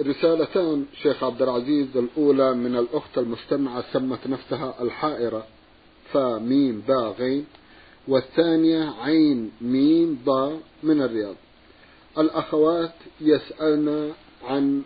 رسالتان 0.00 0.86
شيخ 1.02 1.24
عبد 1.24 1.42
العزيز 1.42 1.96
الأولى 1.96 2.54
من 2.54 2.76
الأخت 2.76 3.18
المستمعة 3.18 3.84
سمت 3.92 4.26
نفسها 4.26 4.74
الحائرة. 4.82 5.46
فميم 6.12 6.82
با 6.88 7.14
غين. 7.18 7.46
والثانية 8.08 8.94
عين 9.00 9.50
ميم 9.60 10.14
با 10.26 10.58
من 10.82 11.02
الرياض. 11.02 11.36
الأخوات 12.18 12.94
يسألن 13.20 14.12
عن 14.44 14.82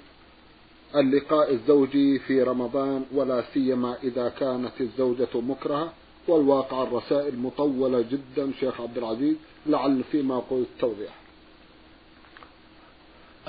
اللقاء 0.96 1.52
الزوجي 1.52 2.18
في 2.18 2.42
رمضان 2.42 3.04
ولا 3.14 3.44
سيما 3.54 3.96
إذا 4.02 4.28
كانت 4.28 4.80
الزوجة 4.80 5.28
مكرهة. 5.34 5.92
والواقع 6.28 6.82
الرسائل 6.82 7.38
مطولة 7.38 8.00
جدا 8.00 8.52
شيخ 8.60 8.80
عبد 8.80 8.98
العزيز 8.98 9.36
لعل 9.66 10.04
فيما 10.12 10.38
قلت 10.38 10.68
توضيح 10.80 11.14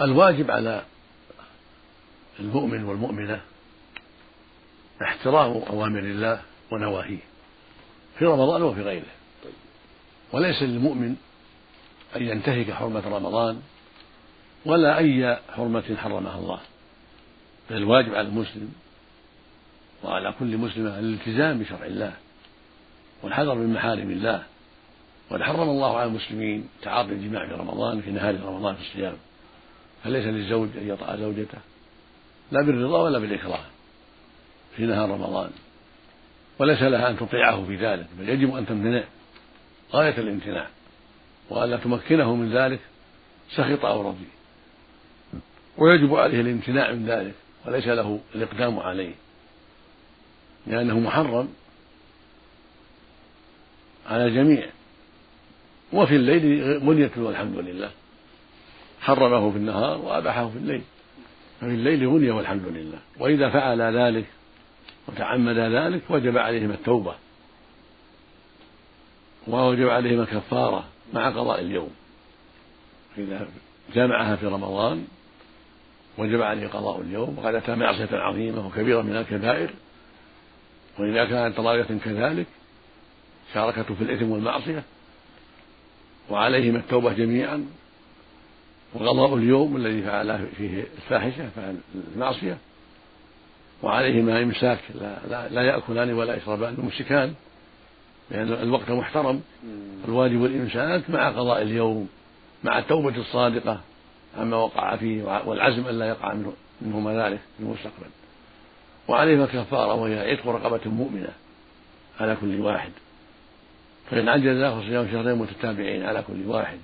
الواجب 0.02 0.52
على 0.52 0.86
المؤمن 2.40 2.84
والمؤمنة 2.84 3.42
احترام 5.02 5.52
أوامر 5.52 6.00
الله 6.00 6.42
ونواهيه 6.72 7.20
في 8.20 8.26
رمضان 8.26 8.62
وفي 8.64 8.82
غيره. 8.82 9.21
وليس 10.32 10.64
للمؤمن 10.64 11.16
أن 12.16 12.24
ينتهك 12.24 12.72
حرمة 12.72 13.08
رمضان 13.08 13.62
ولا 14.66 14.98
أي 14.98 15.40
حرمة 15.56 15.96
حرمها 15.98 16.40
الله. 16.40 16.60
بل 17.70 17.78
الواجب 17.78 18.16
على 18.16 18.28
المسلم 18.28 18.74
وعلى 20.04 20.34
كل 20.40 20.58
مسلم 20.58 20.88
الالتزام 20.88 21.60
بشرع 21.60 21.86
الله 21.86 22.14
والحذر 23.24 23.56
من 23.56 23.74
محارم 23.74 24.12
الله. 24.12 24.44
وقد 25.30 25.42
حرم 25.42 25.70
الله 25.70 25.98
على 25.98 26.10
المسلمين 26.10 26.70
تعاطي 26.82 27.12
الجماع 27.12 27.48
في 27.48 27.54
رمضان 27.54 28.02
في 28.02 28.12
نهار 28.12 28.36
رمضان 28.44 28.76
في 28.76 28.82
الصيام. 28.82 29.16
فليس 30.04 30.26
للزوج 30.26 30.70
أن 30.78 30.88
يطأ 30.88 31.16
زوجته. 31.16 31.58
لا 32.52 32.62
بالرضا 32.62 33.02
ولا 33.02 33.20
بالإكراه 33.20 33.64
في 34.78 34.86
نهار 34.86 35.10
رمضان. 35.10 35.50
وليس 36.60 36.82
لها 36.82 37.10
أن 37.10 37.18
تطيعه 37.18 37.66
في 37.66 37.76
ذلك 37.76 38.08
بل 38.20 38.30
يجب 38.30 38.56
أن 38.56 38.66
تمتنع. 38.66 39.04
غاية 39.94 40.18
الامتناع 40.18 40.68
وألا 41.50 41.78
تمكنه 41.78 42.36
من 42.36 42.54
ذلك 42.54 42.80
سخط 43.52 43.86
أو 43.86 44.10
رضي. 44.10 44.28
ويجب 45.78 46.16
عليه 46.16 46.42
الامتناع 46.42 46.92
من 46.92 47.06
ذلك 47.06 47.34
وليس 47.66 47.88
له 47.88 48.20
الإقدام 48.36 48.80
عليه. 48.80 49.14
لأنه 50.68 51.00
محرم 51.00 51.50
على 54.10 54.26
الجميع. 54.26 54.66
وفي 55.94 56.16
الليل 56.16 56.80
غنية 56.80 57.12
والحمد 57.18 57.58
لله. 57.58 57.92
حرمه 59.02 59.52
في 59.52 59.58
النهار 59.58 59.98
وأباحه 59.98 60.50
في 60.50 60.58
الليل. 60.58 60.82
ففي 61.62 61.70
الليل 61.70 62.08
غنية 62.08 62.32
والحمد 62.32 62.68
لله. 62.68 63.00
وإذا 63.20 63.50
فعل 63.50 63.82
ذلك 63.82 64.26
وتعمد 65.08 65.58
ذلك 65.58 66.02
وجب 66.10 66.38
عليهما 66.38 66.74
التوبة. 66.74 67.16
ووجب 69.48 69.90
عليهما 69.90 70.24
الكفارة 70.24 70.84
مع 71.14 71.30
قضاء 71.30 71.62
اليوم. 71.62 71.90
إذا 73.18 73.48
جمعها 73.96 74.36
في 74.36 74.46
رمضان 74.46 75.06
وجب 76.18 76.42
عليه 76.42 76.68
قضاء 76.68 77.02
اليوم 77.02 77.38
وقد 77.38 77.56
أتى 77.56 77.76
معصية 77.76 78.10
عظيمة 78.12 78.68
وكبيرة 78.68 79.02
من 79.02 79.16
الكبائر 79.16 79.70
وإذا 81.00 81.26
كانت 81.26 81.60
راية 81.60 81.88
كذلك 82.06 82.46
شاركته 83.54 83.96
في 83.96 84.04
الإثم 84.04 84.32
والمعصية 84.32 84.84
وعليهما 86.30 86.80
التوبة 86.80 87.14
جميعا 87.14 87.66
وقضاء 88.94 89.36
اليوم 89.36 89.78
الذي 89.78 90.02
فعل 90.02 90.48
فيه 90.58 90.84
الفاحشة 90.98 91.50
فعل 91.56 91.78
المعصية 92.16 92.58
وعليهما 93.84 94.44
إمساك 94.44 94.80
لا, 94.96 95.18
لا, 95.30 95.50
لا 95.50 95.62
يأكلان 95.62 96.14
ولا 96.14 96.36
يشربان 96.36 96.78
ممسكان 96.78 97.34
لأن 98.32 98.54
الوقت 98.54 98.92
محترم. 98.92 99.42
الواجب 100.08 100.46
الإمساك 100.46 101.10
مع 101.10 101.30
قضاء 101.30 101.62
اليوم 101.62 102.10
مع 102.64 102.80
التوبة 102.80 103.18
الصادقة 103.18 103.82
عما 104.38 104.58
وقع 104.58 104.96
فيه 104.96 105.42
والعزم 105.46 105.88
ألا 105.88 106.06
يقع 106.06 106.34
منه 106.34 106.54
منهما 106.82 107.26
ذلك 107.26 107.40
في 107.58 107.64
المستقبل. 107.64 108.10
وعليهما 109.08 109.46
كفارة 109.46 109.94
وهي 109.94 110.32
عتق 110.32 110.48
رقبة 110.48 110.92
مؤمنة 110.92 111.34
على 112.20 112.38
كل 112.42 112.60
واحد. 112.62 112.92
فإن 114.10 114.30
عجز 114.30 114.64
فصيام 114.64 115.08
شهرين 115.12 115.36
متتابعين 115.36 116.06
على 116.06 116.24
كل 116.28 116.48
واحد. 116.48 116.80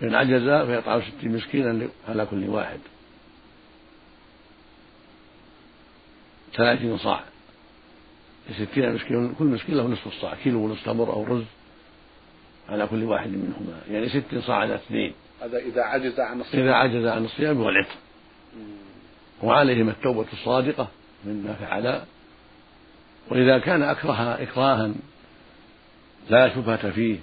فإن 0.00 0.14
عجز 0.14 0.66
فيطعم 0.66 1.02
ستين 1.02 1.32
مسكينا 1.32 1.88
على 2.08 2.26
كل 2.26 2.48
واحد. 2.48 2.78
ثلاثين 6.54 6.98
صاع. 6.98 7.20
ستين 8.52 8.94
مسكين 8.94 9.34
كل 9.34 9.44
مسكين 9.44 9.74
له 9.76 9.86
نصف 9.86 10.06
الصاع 10.06 10.34
كيلو 10.34 10.64
ونصف 10.64 10.84
تمر 10.84 11.12
أو 11.12 11.24
رز 11.24 11.44
على 12.68 12.86
كل 12.86 13.04
واحد 13.04 13.28
منهما. 13.28 13.80
يعني 13.90 14.08
ست 14.08 14.38
صاع 14.46 14.56
على 14.56 14.74
اثنين. 14.74 15.12
هذا 15.42 15.58
إذا 15.58 15.82
عجز 15.82 16.20
عن 16.20 16.40
الصيام. 16.40 16.62
إذا 16.62 16.74
عجز 16.74 17.06
عن 17.06 17.24
الصيام 17.24 17.60
والعتق 17.60 17.96
وعليهما 19.42 19.90
التوبة 19.90 20.26
الصادقة 20.32 20.88
مما 21.24 21.52
فعلا 21.52 22.02
وإذا 23.30 23.58
كان 23.58 23.82
أكره 23.82 24.42
إكراها 24.42 24.92
لا 26.30 26.54
شبهة 26.54 26.90
فيه 26.90 27.18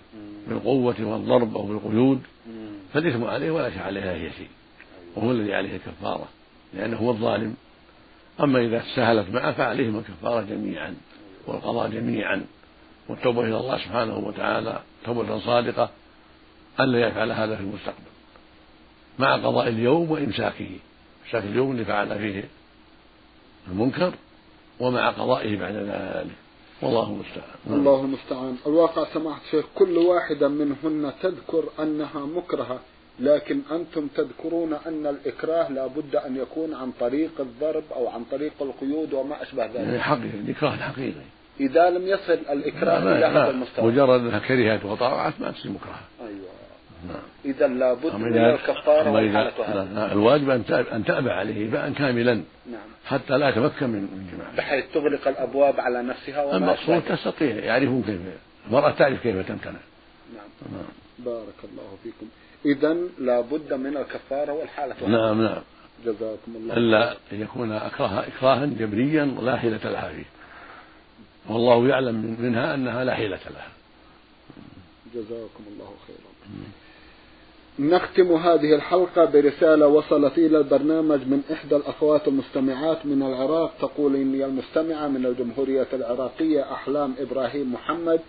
بالقوة 0.47 0.95
والضرب 0.99 1.55
أو 1.55 1.63
بالقيود 1.63 2.21
فالإثم 2.93 3.23
عليه 3.23 3.51
وليس 3.51 3.77
عليها 3.77 4.13
هي 4.13 4.29
شيء. 4.31 4.49
وهو 5.15 5.31
الذي 5.31 5.53
عليه 5.53 5.75
الكفارة 5.75 6.27
لأنه 6.73 6.97
هو 6.97 7.09
الظالم. 7.09 7.55
أما 8.39 8.59
إذا 8.59 8.83
سهلت 8.95 9.29
معه 9.29 9.51
فعليهما 9.51 9.99
الكفارة 9.99 10.41
جميعا. 10.41 10.95
والقضاء 11.47 11.89
جميعا 11.89 12.45
والتوبة 13.09 13.41
إلى 13.41 13.57
الله 13.57 13.77
سبحانه 13.77 14.17
وتعالى 14.17 14.79
توبة 15.05 15.39
صادقة 15.39 15.89
ألا 16.79 17.07
يفعل 17.07 17.31
هذا 17.31 17.55
في 17.55 17.61
المستقبل. 17.61 18.11
مع 19.19 19.35
قضاء 19.35 19.67
اليوم 19.67 20.11
وإمساكه 20.11 20.69
إمساك 21.25 21.43
اليوم 21.43 21.71
اللي 21.71 21.85
فعل 21.85 22.19
فيه 22.19 22.43
المنكر 23.67 24.13
ومع 24.79 25.09
قضائه 25.09 25.57
بعد 25.57 25.73
ذلك. 25.73 26.35
والله 26.81 27.07
المستعان. 27.07 27.55
الله 27.67 28.01
المستعان. 28.01 28.57
الواقع 28.67 29.13
سماحة 29.13 29.41
الشيخ 29.45 29.65
كل 29.75 29.97
واحدة 29.97 30.47
منهن 30.47 31.13
تذكر 31.21 31.63
أنها 31.79 32.25
مكرهة 32.25 32.79
لكن 33.19 33.59
أنتم 33.71 34.07
تذكرون 34.07 34.73
أن 34.73 35.07
الإكراه 35.07 35.71
لا 35.71 35.87
بد 35.87 36.15
أن 36.15 36.37
يكون 36.37 36.73
عن 36.73 36.91
طريق 36.99 37.31
الضرب 37.39 37.83
أو 37.95 38.07
عن 38.07 38.23
طريق 38.31 38.53
القيود 38.61 39.13
وما 39.13 39.43
أشبه 39.43 39.65
ذلك. 39.65 39.75
يعني 39.75 39.99
حقيقي 39.99 40.37
الإكراه 40.37 40.75
حقيقي 40.75 41.21
إذا 41.59 41.89
لم 41.89 42.07
يصل 42.07 42.33
الإكراه 42.33 42.97
إلى 42.97 43.25
هذا 43.25 43.49
المستوى. 43.49 43.91
مجرد 43.91 44.19
أنها 44.19 44.39
كرهت 44.39 44.85
وطاوعت 44.85 45.33
ما 45.39 45.51
تصير 45.51 45.71
مكرهة 45.71 46.01
أيوة. 46.21 46.55
نعم. 47.07 47.21
إذا 47.45 47.67
لابد 47.67 48.15
من 48.15 48.37
الكفارة 48.37 49.11
والحالة 49.11 50.11
الواجب 50.11 50.49
أن 50.69 51.03
تأبى 51.05 51.31
عليه 51.31 51.69
باء 51.69 51.93
كاملا 51.93 52.33
نعم. 52.33 52.79
حتى 53.05 53.37
لا 53.37 53.49
يتمكن 53.49 53.89
من 53.89 54.07
الجماعة 54.13 54.55
بحيث 54.55 54.85
تغلق 54.93 55.27
الأبواب 55.27 55.79
على 55.79 56.03
نفسها 56.03 56.43
وما 56.43 56.57
المقصود 56.57 57.01
تستطيع 57.01 57.55
يعرفون 57.55 58.03
كيف 58.03 58.19
المرأة 58.67 58.91
تعرف 58.91 59.23
كيف 59.23 59.47
تمتنع. 59.47 59.71
نعم. 60.35 60.71
نعم. 60.71 60.85
بارك 61.19 61.59
الله 61.63 61.97
فيكم. 62.03 62.27
إذا 62.65 62.97
لابد 63.19 63.73
من 63.73 63.97
الكفارة 63.97 64.53
والحالة 64.53 64.95
نعم 65.07 65.41
نعم. 65.41 65.61
جزاكم 66.05 66.55
الله 66.55 66.77
إلا 66.77 67.11
أن 67.11 67.41
يكون 67.41 67.71
أكرها 67.71 68.27
إكراها 68.27 68.65
جبريا 68.65 69.25
لا 69.25 69.57
حيلة 69.57 69.79
لها 69.83 70.09
فيه. 70.09 70.34
والله 71.49 71.87
يعلم 71.87 72.37
منها 72.39 72.73
أنها 72.73 73.03
لا 73.03 73.15
حيلة 73.15 73.39
لها. 73.49 73.67
جزاكم 75.15 75.63
الله 75.73 75.91
خيرا. 76.07 76.35
نختم 77.79 78.33
هذه 78.33 78.75
الحلقة 78.75 79.25
برسالة 79.25 79.87
وصلت 79.87 80.37
إلى 80.37 80.57
البرنامج 80.57 81.19
من 81.19 81.41
إحدى 81.51 81.75
الأخوات 81.75 82.27
المستمعات 82.27 83.05
من 83.05 83.21
العراق. 83.21 83.73
تقول 83.79 84.15
إني 84.15 84.45
المستمعة 84.45 85.07
من 85.07 85.25
الجمهورية 85.25 85.87
العراقية 85.93 86.71
أحلام 86.73 87.13
إبراهيم 87.19 87.73
محمد. 87.73 88.19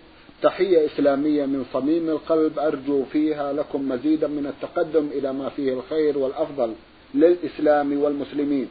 تحية 0.41 0.85
إسلامية 0.85 1.45
من 1.45 1.65
صميم 1.73 2.09
القلب. 2.09 2.59
أرجو 2.59 3.03
فيها 3.03 3.53
لكم 3.53 3.89
مزيدا 3.89 4.27
من 4.27 4.47
التقدم 4.47 5.07
إلى 5.11 5.33
ما 5.33 5.49
فيه 5.49 5.73
الخير 5.73 6.17
والأفضل. 6.17 6.73
للإسلام 7.13 7.99
والمسلمين. 8.03 8.67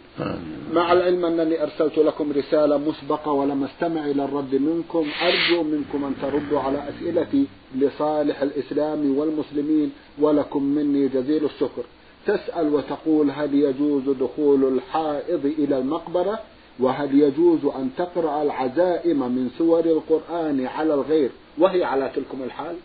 مع 0.72 0.92
العلم 0.92 1.24
أنني 1.24 1.62
أرسلت 1.62 1.98
لكم 1.98 2.32
رسالة 2.32 2.76
مسبقة 2.78 3.32
ولم 3.32 3.64
أستمع 3.64 4.06
إلى 4.06 4.24
الرد 4.24 4.54
منكم 4.54 5.06
أرجو 5.22 5.62
منكم 5.62 6.04
أن 6.04 6.14
تردوا 6.22 6.60
على 6.60 6.88
أسئلتي 6.88 7.46
لصالح 7.74 8.42
الإسلام 8.42 9.18
والمسلمين 9.18 9.92
ولكم 10.18 10.62
مني 10.62 11.08
جزيل 11.08 11.44
الشكر. 11.44 11.84
تسأل 12.26 12.74
وتقول 12.74 13.30
هل 13.30 13.54
يجوز 13.54 14.02
دخول 14.20 14.74
الحائض 14.74 15.46
إلى 15.46 15.78
المقبرة؟ 15.78 16.38
وهل 16.80 17.20
يجوز 17.20 17.64
أن 17.64 17.90
تقرأ 17.96 18.42
العزائم 18.42 19.18
من 19.18 19.50
سور 19.58 19.84
القرآن 19.84 20.66
على 20.66 20.94
الغير؟ 20.94 21.30
وهي 21.58 21.84
على 21.84 22.10
تلكم 22.14 22.42
الحال. 22.42 22.76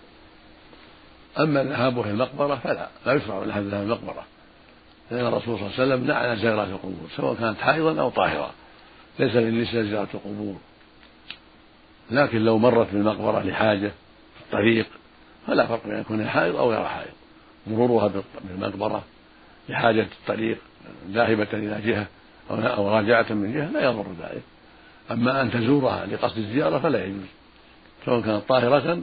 أما 1.40 1.62
الذهاب 1.62 2.00
إلى 2.00 2.12
المقبرة 2.12 2.56
فلا 2.56 2.90
لا 3.06 3.14
يشرع 3.14 3.44
لها 3.44 3.60
الذهاب 3.60 3.84
المقبرة. 3.84 4.26
لأن 5.12 5.26
الرسول 5.26 5.60
صلى 5.60 5.68
الله 5.68 5.80
عليه 5.80 5.84
وسلم 5.84 6.08
نعى 6.08 6.36
زيارات 6.36 6.68
القبور 6.68 7.10
سواء 7.16 7.36
كانت 7.36 7.58
حائضا 7.58 8.02
أو 8.02 8.10
طاهرة 8.10 8.52
ليس 9.20 9.36
للنساء 9.36 9.84
زيارة 9.84 10.08
القبور. 10.14 10.56
لكن 12.12 12.38
لو 12.38 12.58
مرت 12.58 12.88
بالمقبرة 12.94 13.44
لحاجة 13.44 13.92
في 14.36 14.42
الطريق 14.46 14.86
فلا 15.48 15.68
فرق 15.68 15.88
بين 15.88 16.00
يكون 16.00 16.28
حائض 16.28 16.56
أو 16.56 16.72
غير 16.72 16.86
حائض. 16.86 17.12
مرورها 17.68 18.12
بالمقبرة 18.42 19.04
لحاجة 19.70 20.08
الطريق 20.22 20.58
ذاهبة 21.10 21.48
إلى 21.54 21.82
جهة 21.86 22.08
أو 22.52 22.90
راجعة 22.90 23.34
من 23.34 23.54
جهة 23.54 23.72
لا 23.72 23.84
يضر 23.84 24.06
ذلك. 24.22 24.44
أما 25.12 25.42
أن 25.42 25.52
تزورها 25.52 26.06
لقصد 26.06 26.38
الزيارة 26.38 26.80
فلا 26.80 27.06
يجوز 27.06 27.26
سواء 28.06 28.22
كانت 28.22 28.44
طاهرة 28.50 29.02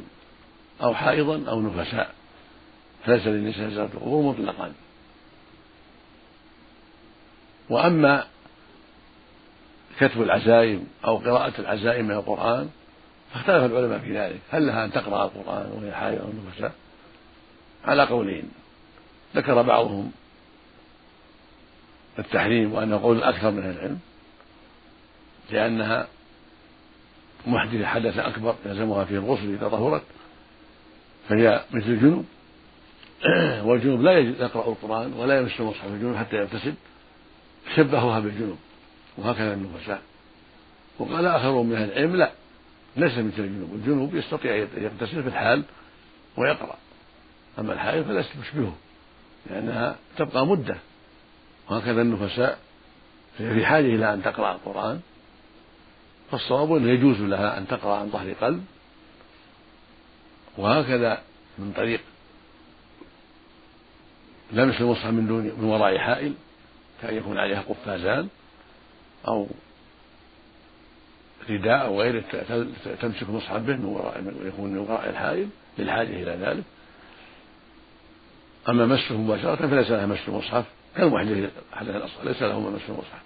أو 0.82 0.94
حائضا 0.94 1.50
أو 1.50 1.60
نفساء. 1.60 2.10
فليس 3.04 3.26
للنساء 3.26 3.68
زيارة 3.68 3.90
القبور 3.94 4.22
مطلقا. 4.22 4.72
وأما 7.70 8.24
كتب 10.00 10.22
العزائم 10.22 10.86
أو 11.04 11.16
قراءة 11.16 11.60
العزائم 11.60 12.04
من 12.04 12.14
القرآن 12.14 12.68
فاختلف 13.32 13.64
العلماء 13.64 13.98
في 13.98 14.18
ذلك. 14.18 14.40
هل 14.50 14.66
لها 14.66 14.84
أن 14.84 14.92
تقرأ 14.92 15.24
القرآن 15.24 15.70
وهي 15.72 15.92
حائض 15.92 16.20
أو 16.20 16.28
نفساء 16.48 16.72
على 17.84 18.02
قولين. 18.02 18.50
ذكر 19.36 19.62
بعضهم 19.62 20.12
التحريم 22.18 22.72
وأنه 22.72 23.02
قول 23.02 23.16
الأكثر 23.16 23.50
من 23.50 23.70
العلم 23.70 23.98
لأنها 25.50 26.08
محدثة 27.46 27.86
حدث 27.86 28.18
أكبر 28.18 28.54
يلزمها 28.66 29.04
فيه 29.04 29.14
الغسل 29.14 29.54
إذا 29.54 29.68
طهرت 29.68 30.02
فهي 31.28 31.64
مثل 31.70 31.86
الجنوب. 31.86 32.24
والجنوب 33.66 34.02
لا 34.02 34.18
يقرأ 34.18 34.68
القرآن 34.68 35.12
ولا 35.12 35.38
يمس 35.38 35.60
مصحف 35.60 35.86
الجنوب 35.86 36.16
حتى 36.16 36.36
يغتسل. 36.36 36.74
شبهوها 37.76 38.20
بالجنوب 38.20 38.58
وهكذا 39.16 39.54
النفساء. 39.54 40.02
وقال 40.98 41.26
آخرون 41.26 41.66
من 41.66 41.76
أهل 41.76 41.92
العلم 41.92 42.16
لا 42.16 42.32
ليس 42.96 43.12
مثل 43.12 43.42
الجنوب. 43.42 43.74
الجنوب 43.74 44.14
يستطيع 44.14 44.56
يغتسل 44.56 45.22
في 45.22 45.28
الحال 45.28 45.64
ويقرأ. 46.36 46.76
أما 47.58 47.72
الحائض 47.72 48.04
فلست 48.04 48.30
تشبهه 48.42 48.76
لأنها 49.50 49.96
تبقى 50.16 50.46
مدة. 50.46 50.76
وهكذا 51.70 52.02
النفساء 52.02 52.58
فهي 53.38 53.54
في 53.54 53.66
حاجة 53.66 53.86
إلى 53.86 54.14
أن 54.14 54.22
تقرأ 54.22 54.52
القرآن 54.52 55.00
فالصواب 56.30 56.76
أنه 56.76 56.90
يجوز 56.90 57.20
لها 57.20 57.58
أن 57.58 57.66
تقرأ 57.68 57.96
عن 57.96 58.10
ظهر 58.10 58.32
قلب. 58.32 58.64
وهكذا 60.58 61.22
من 61.58 61.72
طريق 61.76 62.00
لمس 64.52 64.80
المصحف 64.80 65.06
من 65.06 65.26
دون 65.26 65.44
من 65.44 65.64
وراء 65.64 65.98
حائل. 65.98 66.34
كأن 67.02 67.16
يكون 67.16 67.38
عليها 67.38 67.60
قفازان 67.68 68.28
أو 69.28 69.46
رداء 71.50 71.86
أو 71.86 72.00
غيره 72.00 72.24
تمسك 73.00 73.22
المصحف 73.22 73.56
به 73.56 73.76
من 73.76 73.84
وراء 73.84 74.34
يكون 74.44 74.70
من 74.70 74.78
وراء 74.78 75.10
الحائل 75.10 75.48
للحاجة 75.78 76.22
إلى 76.22 76.30
ذلك. 76.30 76.64
أما 78.68 78.86
مسه 78.86 79.16
مباشرة 79.16 79.66
فليس 79.66 79.90
لها 79.90 80.06
مس 80.06 80.18
المصحف 80.28 80.64
كالمحدث 80.96 81.50
حدث 81.72 81.96
الأصغر 81.96 82.24
ليس 82.24 82.42
له 82.42 82.60
مس 82.60 82.80
المصحف 82.88 83.22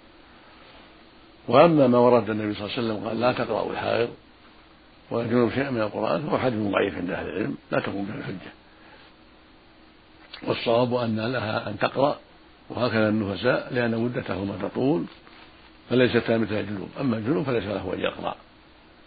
وأما 1.47 1.87
ما 1.87 1.97
ورد 1.97 2.29
النبي 2.29 2.53
صلى 2.53 2.65
الله 2.65 2.77
عليه 2.77 2.87
وسلم 2.87 3.07
قال 3.07 3.19
لا 3.19 3.31
تقرأوا 3.31 3.71
الحائض 3.71 4.09
ولا 5.11 5.27
جنوب 5.27 5.51
شيئا 5.51 5.69
من 5.69 5.81
القرآن 5.81 6.21
فهو 6.21 6.37
حديث 6.37 6.59
ضعيف 6.59 6.95
عند 6.95 7.11
أهل 7.11 7.29
العلم 7.29 7.57
لا 7.71 7.79
تكون 7.79 8.05
به 8.05 8.15
الحجة 8.15 8.51
والصواب 10.47 10.93
أن 10.95 11.19
لها 11.19 11.69
أن 11.69 11.79
تقرأ 11.79 12.19
وهكذا 12.69 13.09
النفساء 13.09 13.73
لأن 13.73 13.97
مدتهما 13.97 14.57
تطول 14.61 15.03
فليستا 15.89 16.37
مثل 16.37 16.55
الجنوب 16.55 16.89
أما 16.99 17.17
الجنوب 17.17 17.43
فليس 17.43 17.63
له 17.63 17.93
أن 17.93 17.99
يقرأ. 17.99 18.35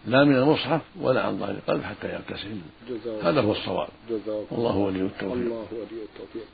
لا 0.07 0.25
من 0.25 0.37
المصحف 0.37 0.81
ولا 1.01 1.23
عن 1.23 1.39
ظهر 1.39 1.51
القلب 1.51 1.83
حتى 1.83 2.13
يغتسل 2.13 2.59
هذا 3.23 3.41
هو 3.41 3.53
الصواب. 3.53 3.89
الله 4.53 4.77
ولي 4.77 5.01
التوفيق. 5.01 5.33
الله 5.33 5.67
ولي 5.73 6.03
التوفيق. 6.03 6.47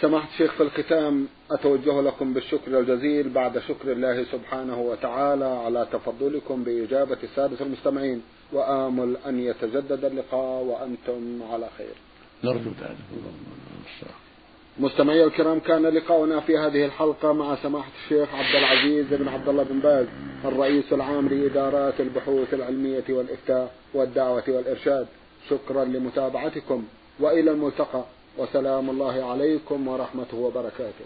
سماحة 0.00 0.28
الشيخ 0.28 0.52
في 0.52 0.62
الختام 0.62 1.28
أتوجه 1.50 2.00
لكم 2.00 2.34
بالشكر 2.34 2.78
الجزيل 2.78 3.28
بعد 3.28 3.58
شكر 3.58 3.92
الله 3.92 4.24
سبحانه 4.24 4.80
وتعالى 4.80 5.44
على 5.44 5.86
تفضلكم 5.92 6.64
بإجابة 6.64 7.18
السادة 7.22 7.66
المستمعين. 7.66 8.22
وآمل 8.52 9.16
أن 9.26 9.40
يتجدد 9.40 10.04
اللقاء 10.04 10.62
وأنتم 10.62 11.42
على 11.52 11.68
خير. 11.78 11.94
نرجو 12.44 12.70
ذلك 12.70 12.96
مستمعي 14.78 15.24
الكرام 15.24 15.60
كان 15.60 15.82
لقاؤنا 15.82 16.40
في 16.40 16.58
هذه 16.58 16.84
الحلقة 16.84 17.32
مع 17.32 17.56
سماحة 17.62 17.90
الشيخ 18.04 18.34
عبد 18.34 18.54
العزيز 18.56 19.06
بن 19.10 19.28
عبد 19.28 19.48
الله 19.48 19.62
بن 19.62 19.78
باز 19.78 20.06
الرئيس 20.44 20.92
العام 20.92 21.28
لإدارات 21.28 22.00
البحوث 22.00 22.54
العلمية 22.54 23.04
والإفتاء 23.08 23.74
والدعوة 23.94 24.42
والإرشاد. 24.48 25.06
شكرا 25.50 25.84
لمتابعتكم 25.84 26.84
وإلى 27.20 27.50
الملتقى. 27.50 28.04
وسلام 28.38 28.90
الله 28.90 29.30
عليكم 29.30 29.88
ورحمته 29.88 30.36
وبركاته. 30.36 31.04